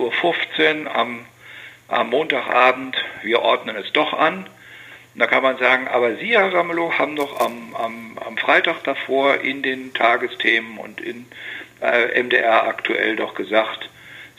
[0.84, 1.26] Uhr am,
[1.88, 4.48] am Montagabend, wir ordnen es doch an.
[5.14, 8.84] Und da kann man sagen, aber Sie, Herr Ramelow, haben doch am, am, am Freitag
[8.84, 11.26] davor in den Tagesthemen und in
[11.80, 13.88] äh, MDR aktuell doch gesagt,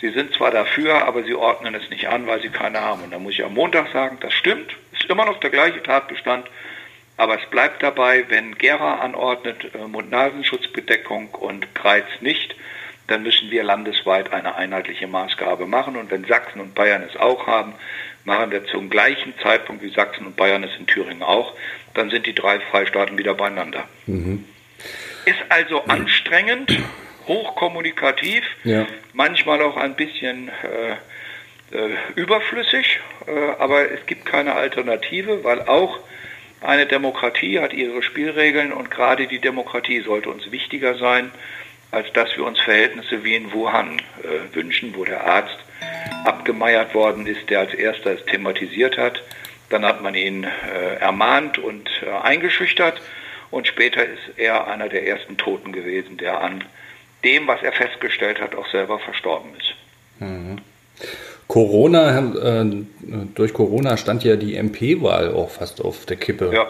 [0.02, 3.04] Sie sind zwar dafür, aber Sie ordnen es nicht an, weil Sie keine haben.
[3.04, 6.48] Und da muss ich am Montag sagen, das stimmt, ist immer noch der gleiche Tatbestand,
[7.18, 12.56] aber es bleibt dabei, wenn Gera anordnet äh, Mund-Nasenschutzbedeckung und Kreiz nicht,
[13.08, 15.98] dann müssen wir landesweit eine einheitliche Maßgabe machen.
[15.98, 17.74] Und wenn Sachsen und Bayern es auch haben,
[18.24, 21.54] machen wir zum gleichen Zeitpunkt wie Sachsen und Bayern es in Thüringen auch.
[21.94, 23.84] Dann sind die drei Freistaaten wieder beieinander.
[24.06, 24.46] Mhm.
[25.26, 26.80] Ist also anstrengend
[27.28, 28.86] hochkommunikativ, ja.
[29.14, 36.00] manchmal auch ein bisschen äh, äh, überflüssig, äh, aber es gibt keine Alternative, weil auch
[36.62, 41.32] eine Demokratie hat ihre Spielregeln und gerade die Demokratie sollte uns wichtiger sein,
[41.92, 45.58] als dass wir uns Verhältnisse wie in Wuhan äh, wünschen, wo der Arzt
[46.26, 49.24] abgemeiert worden ist, der als erster es thematisiert hat.
[49.70, 53.02] Dann hat man ihn äh, ermahnt und äh, eingeschüchtert
[53.52, 56.64] und später ist er einer der ersten Toten gewesen, der an
[57.24, 59.76] dem, was er festgestellt hat, auch selber verstorben ist.
[60.20, 60.58] Mhm.
[61.48, 62.66] Corona, äh,
[63.34, 66.52] durch Corona stand ja die MP-Wahl auch fast auf der Kippe.
[66.54, 66.68] Ja.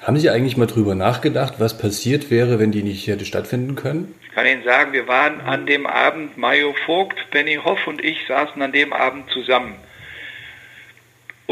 [0.00, 4.14] Haben Sie eigentlich mal drüber nachgedacht, was passiert wäre, wenn die nicht hätte stattfinden können?
[4.22, 8.26] Ich kann Ihnen sagen, wir waren an dem Abend, Mario Vogt, Benny Hoff und ich
[8.26, 9.74] saßen an dem Abend zusammen.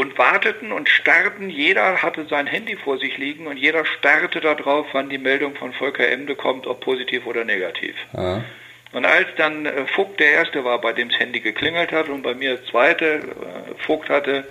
[0.01, 1.51] Und warteten und starrten.
[1.51, 5.73] Jeder hatte sein Handy vor sich liegen und jeder starrte darauf, wann die Meldung von
[5.73, 7.95] Volker Emde kommt, ob positiv oder negativ.
[8.13, 8.43] Ja.
[8.93, 12.23] Und als dann äh, Vogt der Erste war, bei dem das Handy geklingelt hat und
[12.23, 14.47] bei mir der Zweite, äh, Vogt hatte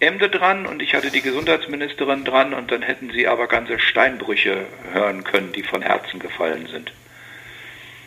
[0.00, 4.66] Emde dran und ich hatte die Gesundheitsministerin dran und dann hätten sie aber ganze Steinbrüche
[4.92, 6.92] hören können, die von Herzen gefallen sind.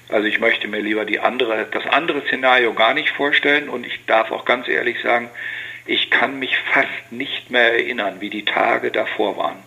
[0.10, 4.06] Also ich möchte mir lieber die andere, das andere Szenario gar nicht vorstellen und ich
[4.06, 5.30] darf auch ganz ehrlich sagen,
[5.86, 9.58] ich kann mich fast nicht mehr erinnern, wie die Tage davor waren.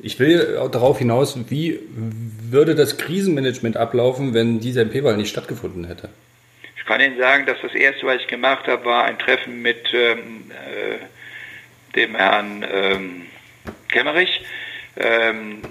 [0.00, 6.08] Ich will darauf hinaus, wie würde das Krisenmanagement ablaufen, wenn dieser MP-Wahl nicht stattgefunden hätte?
[6.76, 9.92] Ich kann Ihnen sagen, dass das Erste, was ich gemacht habe, war ein Treffen mit
[9.92, 13.22] ähm, äh, dem Herrn ähm,
[13.88, 14.40] Kemmerich.
[14.96, 15.62] Ähm,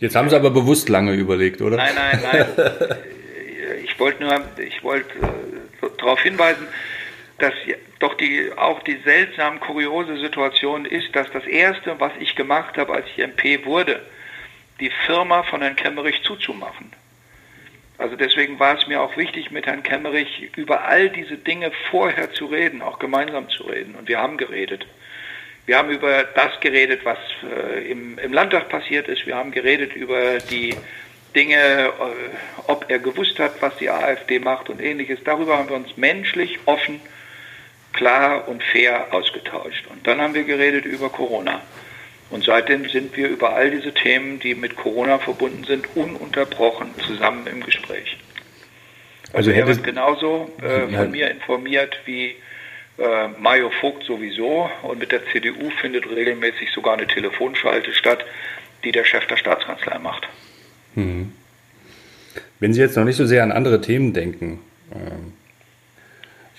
[0.00, 1.76] Jetzt haben Sie aber bewusst lange überlegt, oder?
[1.78, 2.46] Nein, nein, nein.
[3.84, 6.66] ich wollte nur, ich wollte äh, darauf hinweisen,
[7.38, 7.54] dass
[7.98, 12.92] doch die, auch die seltsam kuriose Situation ist, dass das Erste, was ich gemacht habe,
[12.92, 14.00] als ich MP wurde,
[14.80, 16.92] die Firma von Herrn Kemmerich zuzumachen.
[17.96, 22.32] Also deswegen war es mir auch wichtig, mit Herrn Kemmerich über all diese Dinge vorher
[22.32, 23.94] zu reden, auch gemeinsam zu reden.
[23.94, 24.86] Und wir haben geredet.
[25.66, 29.26] Wir haben über das geredet, was äh, im, im Landtag passiert ist.
[29.26, 30.76] Wir haben geredet über die
[31.34, 31.90] Dinge, äh,
[32.66, 35.20] ob er gewusst hat, was die AfD macht und ähnliches.
[35.24, 37.00] Darüber haben wir uns menschlich, offen
[37.94, 39.86] klar und fair ausgetauscht.
[39.90, 41.62] Und dann haben wir geredet über Corona.
[42.30, 47.46] Und seitdem sind wir über all diese Themen, die mit Corona verbunden sind, ununterbrochen zusammen
[47.46, 48.18] im Gespräch.
[49.32, 52.34] Also, also er wird genauso äh, von mir informiert wie
[52.98, 54.70] äh, Mario Vogt sowieso.
[54.82, 58.24] Und mit der CDU findet regelmäßig sogar eine Telefonschalte statt,
[58.84, 60.28] die der Chef der Staatskanzlei macht.
[60.94, 61.32] Hm.
[62.60, 64.60] Wenn Sie jetzt noch nicht so sehr an andere Themen denken,
[64.92, 65.34] ähm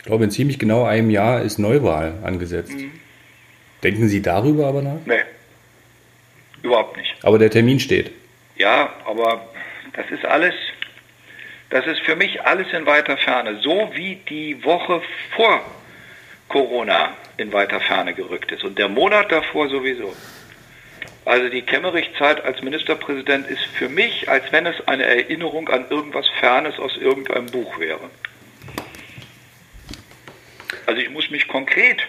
[0.06, 2.74] glaube, in ziemlich genau einem Jahr ist Neuwahl angesetzt.
[2.74, 2.91] Mhm.
[3.84, 4.99] Denken Sie darüber aber nach?
[5.06, 5.22] Nee,
[6.64, 7.16] überhaupt nicht.
[7.24, 8.12] Aber der Termin steht.
[8.58, 9.47] Ja, aber
[9.93, 10.53] das ist alles,
[11.70, 13.60] das ist für mich alles in weiter Ferne.
[13.62, 15.01] So wie die Woche
[15.36, 15.62] vor
[16.47, 20.14] Corona in weiter Ferne gerückt ist und der Monat davor sowieso.
[21.26, 26.30] Also die Kemmerich-Zeit als Ministerpräsident ist für mich, als wenn es eine Erinnerung an irgendwas
[26.39, 28.12] Fernes aus irgendeinem Buch wäre.
[30.86, 32.02] Also ich muss mich konkret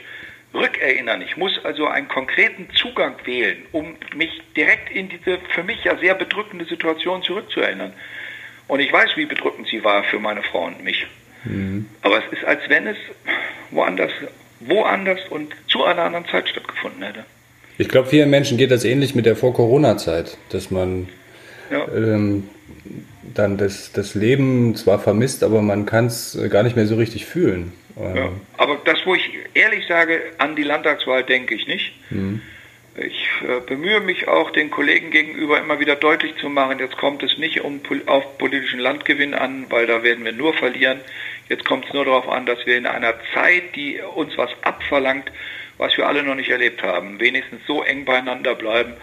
[0.55, 1.23] rückerinnern.
[1.23, 5.97] Ich muss also einen konkreten Zugang wählen, um mich direkt in diese für mich ja
[5.99, 7.93] sehr bedrückende Situation zurückzuerinnern.
[8.69, 11.07] Und ich weiß, wie bedrückend sie war für meine Frau und mich.
[11.45, 11.87] Mhm.
[12.03, 12.97] Aber es ist, als wenn es
[13.71, 14.13] woanders,
[14.61, 17.25] woanders und zu einer anderen Zeit stattgefunden hätte.
[17.79, 21.09] Ich glaube, vielen Menschen geht das ähnlich mit der Vor-Corona-Zeit, dass man
[21.71, 21.87] ja.
[21.95, 22.49] ähm,
[23.35, 27.27] dann das, das Leben zwar vermisst, aber man kann es gar nicht mehr so richtig
[27.27, 27.73] fühlen.
[27.97, 31.93] Ja, aber das, wo ich ehrlich sage, an die Landtagswahl denke ich nicht.
[32.11, 32.43] Mhm.
[32.99, 37.23] Ich äh, bemühe mich auch, den Kollegen gegenüber immer wieder deutlich zu machen, jetzt kommt
[37.23, 41.01] es nicht um, auf politischen Landgewinn an, weil da werden wir nur verlieren.
[41.49, 45.31] Jetzt kommt es nur darauf an, dass wir in einer Zeit, die uns was abverlangt,
[45.79, 48.95] was wir alle noch nicht erlebt haben, wenigstens so eng beieinander bleiben,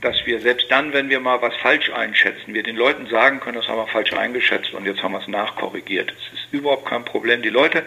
[0.00, 3.56] dass wir selbst dann, wenn wir mal was falsch einschätzen, wir den Leuten sagen können,
[3.56, 6.12] das haben wir falsch eingeschätzt und jetzt haben wir es nachkorrigiert.
[6.12, 7.42] Es ist überhaupt kein Problem.
[7.42, 7.84] Die Leute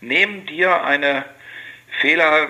[0.00, 1.24] nehmen dir eine
[2.00, 2.48] Fehler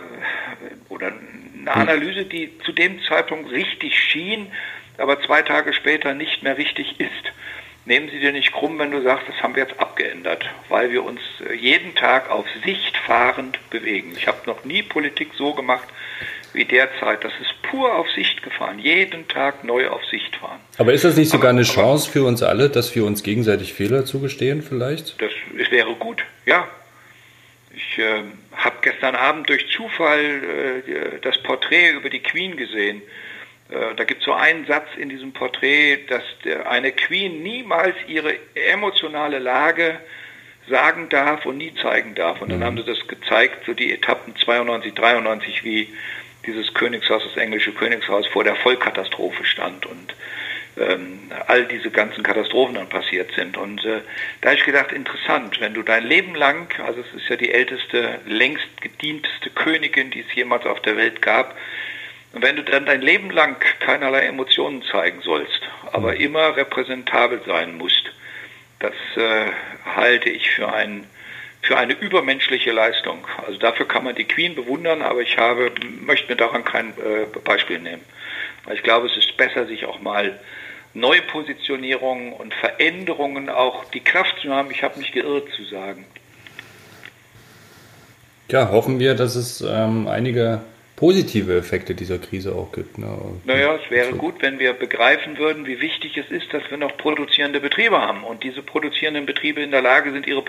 [0.88, 1.80] oder eine hm.
[1.80, 4.48] Analyse, die zu dem Zeitpunkt richtig schien,
[4.96, 7.32] aber zwei Tage später nicht mehr richtig ist.
[7.84, 11.02] Nehmen Sie dir nicht krumm, wenn du sagst, das haben wir jetzt abgeändert, weil wir
[11.02, 11.20] uns
[11.58, 14.12] jeden Tag auf Sicht fahrend bewegen.
[14.14, 15.88] Ich habe noch nie Politik so gemacht
[16.52, 17.24] wie derzeit.
[17.24, 20.60] Das ist pur auf Sicht gefahren, jeden Tag neu auf Sicht fahren.
[20.76, 24.04] Aber ist das nicht sogar eine Chance für uns alle, dass wir uns gegenseitig Fehler
[24.04, 25.20] zugestehen vielleicht?
[25.22, 25.30] Das
[25.70, 26.68] wäre gut, ja.
[27.78, 28.24] Ich äh,
[28.56, 33.02] habe gestern Abend durch Zufall äh, das Porträt über die Queen gesehen.
[33.70, 37.94] Äh, da gibt es so einen Satz in diesem Porträt, dass der, eine Queen niemals
[38.08, 40.00] ihre emotionale Lage
[40.68, 42.42] sagen darf und nie zeigen darf.
[42.42, 42.64] Und dann mhm.
[42.64, 45.94] haben sie das gezeigt, so die Etappen 92, 93, wie
[46.46, 50.16] dieses Königshaus, das englische Königshaus, vor der Vollkatastrophe stand und
[50.78, 53.56] ähm, all diese ganzen Katastrophen dann passiert sind.
[53.56, 54.00] Und äh,
[54.40, 57.52] da habe ich gedacht, interessant, wenn du dein Leben lang, also es ist ja die
[57.52, 61.56] älteste, längst gedienteste Königin, die es jemals auf der Welt gab,
[62.32, 65.62] und wenn du dann dein Leben lang keinerlei Emotionen zeigen sollst,
[65.92, 66.20] aber mhm.
[66.20, 68.04] immer repräsentabel sein musst,
[68.80, 69.46] das äh,
[69.96, 71.06] halte ich für, ein,
[71.62, 73.26] für eine übermenschliche Leistung.
[73.46, 77.26] Also dafür kann man die Queen bewundern, aber ich habe, möchte mir daran kein äh,
[77.44, 78.04] Beispiel nehmen.
[78.72, 80.38] Ich glaube, es ist besser, sich auch mal
[80.94, 86.06] Neupositionierungen und Veränderungen auch die Kraft zu haben, ich habe mich geirrt zu sagen.
[88.50, 90.62] Ja, hoffen wir, dass es ähm, einige
[90.98, 92.98] positive Effekte dieser Krise auch gibt.
[92.98, 93.06] Ne?
[93.44, 96.96] Naja, es wäre gut, wenn wir begreifen würden, wie wichtig es ist, dass wir noch
[96.96, 100.42] produzierende Betriebe haben und diese produzierenden Betriebe in der Lage sind, ihre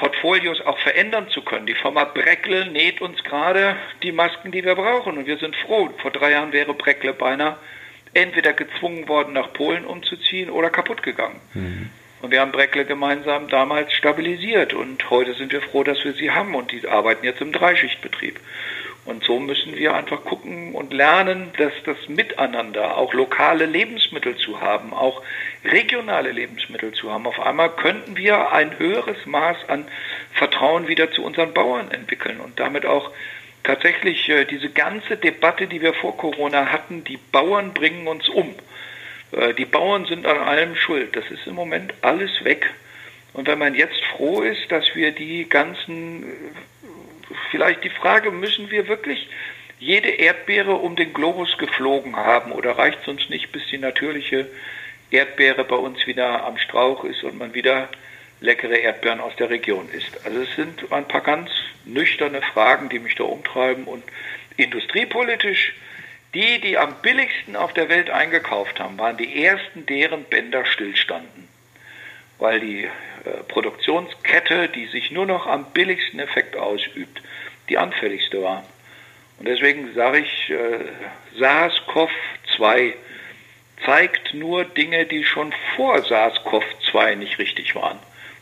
[0.00, 1.66] Produktionsportfolios auch verändern zu können.
[1.66, 5.90] Die Firma Breckle näht uns gerade die Masken, die wir brauchen und wir sind froh.
[6.00, 7.56] Vor drei Jahren wäre Breckle beinahe
[8.12, 11.40] entweder gezwungen worden, nach Polen umzuziehen oder kaputt gegangen.
[11.54, 11.90] Mhm.
[12.22, 16.30] Und wir haben Breckle gemeinsam damals stabilisiert und heute sind wir froh, dass wir sie
[16.30, 18.38] haben und die arbeiten jetzt im Dreischichtbetrieb.
[19.10, 24.60] Und so müssen wir einfach gucken und lernen, dass das Miteinander, auch lokale Lebensmittel zu
[24.60, 25.22] haben, auch
[25.64, 27.26] regionale Lebensmittel zu haben.
[27.26, 29.86] Auf einmal könnten wir ein höheres Maß an
[30.32, 33.10] Vertrauen wieder zu unseren Bauern entwickeln und damit auch
[33.64, 38.54] tatsächlich äh, diese ganze Debatte, die wir vor Corona hatten, die Bauern bringen uns um.
[39.32, 41.16] Äh, die Bauern sind an allem schuld.
[41.16, 42.70] Das ist im Moment alles weg.
[43.32, 46.24] Und wenn man jetzt froh ist, dass wir die ganzen,
[47.50, 49.28] vielleicht die Frage, müssen wir wirklich
[49.78, 54.46] jede Erdbeere um den Globus geflogen haben oder reicht es uns nicht, bis die natürliche
[55.10, 57.88] Erdbeere bei uns wieder am Strauch ist und man wieder
[58.40, 60.24] leckere Erdbeeren aus der Region isst?
[60.24, 61.50] Also es sind ein paar ganz
[61.84, 64.04] nüchterne Fragen, die mich da umtreiben und
[64.56, 65.74] industriepolitisch
[66.34, 71.49] die, die am billigsten auf der Welt eingekauft haben, waren die ersten, deren Bänder stillstanden.
[72.40, 72.88] Weil die äh,
[73.48, 77.22] Produktionskette, die sich nur noch am billigsten Effekt ausübt,
[77.68, 78.64] die anfälligste war.
[79.38, 82.94] Und deswegen sage ich, äh, SARS-CoV-2
[83.84, 87.98] zeigt nur Dinge, die schon vor SARS-CoV-2 nicht richtig waren.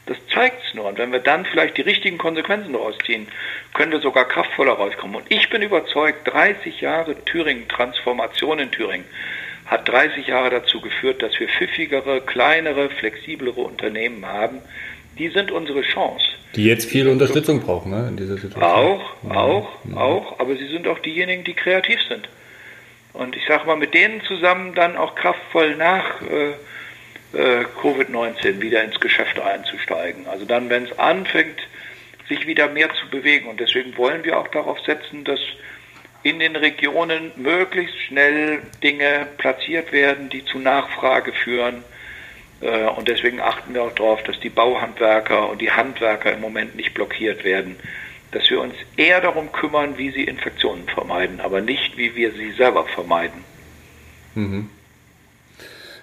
[0.07, 0.86] Das zeigt es nur.
[0.86, 3.28] Und wenn wir dann vielleicht die richtigen Konsequenzen daraus ziehen,
[3.74, 5.16] können wir sogar kraftvoller rauskommen.
[5.16, 9.05] Und ich bin überzeugt, 30 Jahre Thüringen, Transformation in Thüringen,
[9.69, 14.61] hat 30 Jahre dazu geführt, dass wir pfiffigere, kleinere, flexiblere Unternehmen haben.
[15.19, 16.25] Die sind unsere Chance.
[16.57, 18.64] Die jetzt viel Unterstützung brauchen ne, in dieser Situation.
[18.64, 19.97] Auch, auch, ja.
[19.97, 20.41] auch.
[20.41, 22.29] Aber sie sind auch diejenigen, die kreativ sind.
[23.12, 26.53] Und ich sage mal, mit denen zusammen dann auch kraftvoll nach äh,
[27.37, 30.27] äh, Covid-19 wieder ins Geschäft einzusteigen.
[30.29, 31.61] Also dann, wenn es anfängt,
[32.29, 33.49] sich wieder mehr zu bewegen.
[33.49, 35.41] Und deswegen wollen wir auch darauf setzen, dass
[36.23, 41.85] in den Regionen möglichst schnell Dinge platziert werden, die zu Nachfrage führen.
[42.61, 46.77] Äh, und deswegen achten wir auch darauf, dass die Bauhandwerker und die Handwerker im Moment
[46.77, 47.77] nicht blockiert werden.
[48.33, 52.53] Dass wir uns eher darum kümmern, wie sie Infektionen vermeiden, aber nicht, wie wir sie
[52.53, 53.45] selber vermeiden.
[54.35, 54.69] Mhm.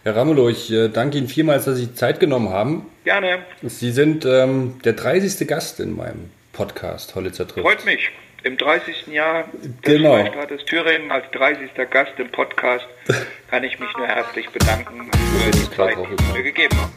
[0.03, 2.85] Herr Ramelow, ich äh, danke Ihnen vielmals, dass Sie Zeit genommen haben.
[3.05, 3.39] Gerne.
[3.63, 5.47] Sie sind ähm, der 30.
[5.47, 7.65] Gast in meinem Podcast Hollitzer trifft.
[7.65, 8.11] Freut mich.
[8.45, 9.07] Im 30.
[9.07, 10.21] Jahr des genau.
[10.21, 11.71] Freistaates Thüringen als 30.
[11.89, 12.85] Gast im Podcast
[13.49, 16.93] kann ich mich nur herzlich bedanken für die Zeit, die Sie mir gegeben haben.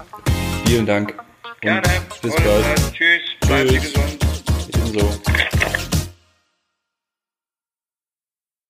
[0.67, 1.15] Vielen Dank.
[1.63, 1.89] Gerne.
[2.21, 2.93] bis bald.
[2.93, 3.23] Tschüss.
[3.41, 4.19] Bleiben Sie gesund.
[4.75, 5.58] Ebenso.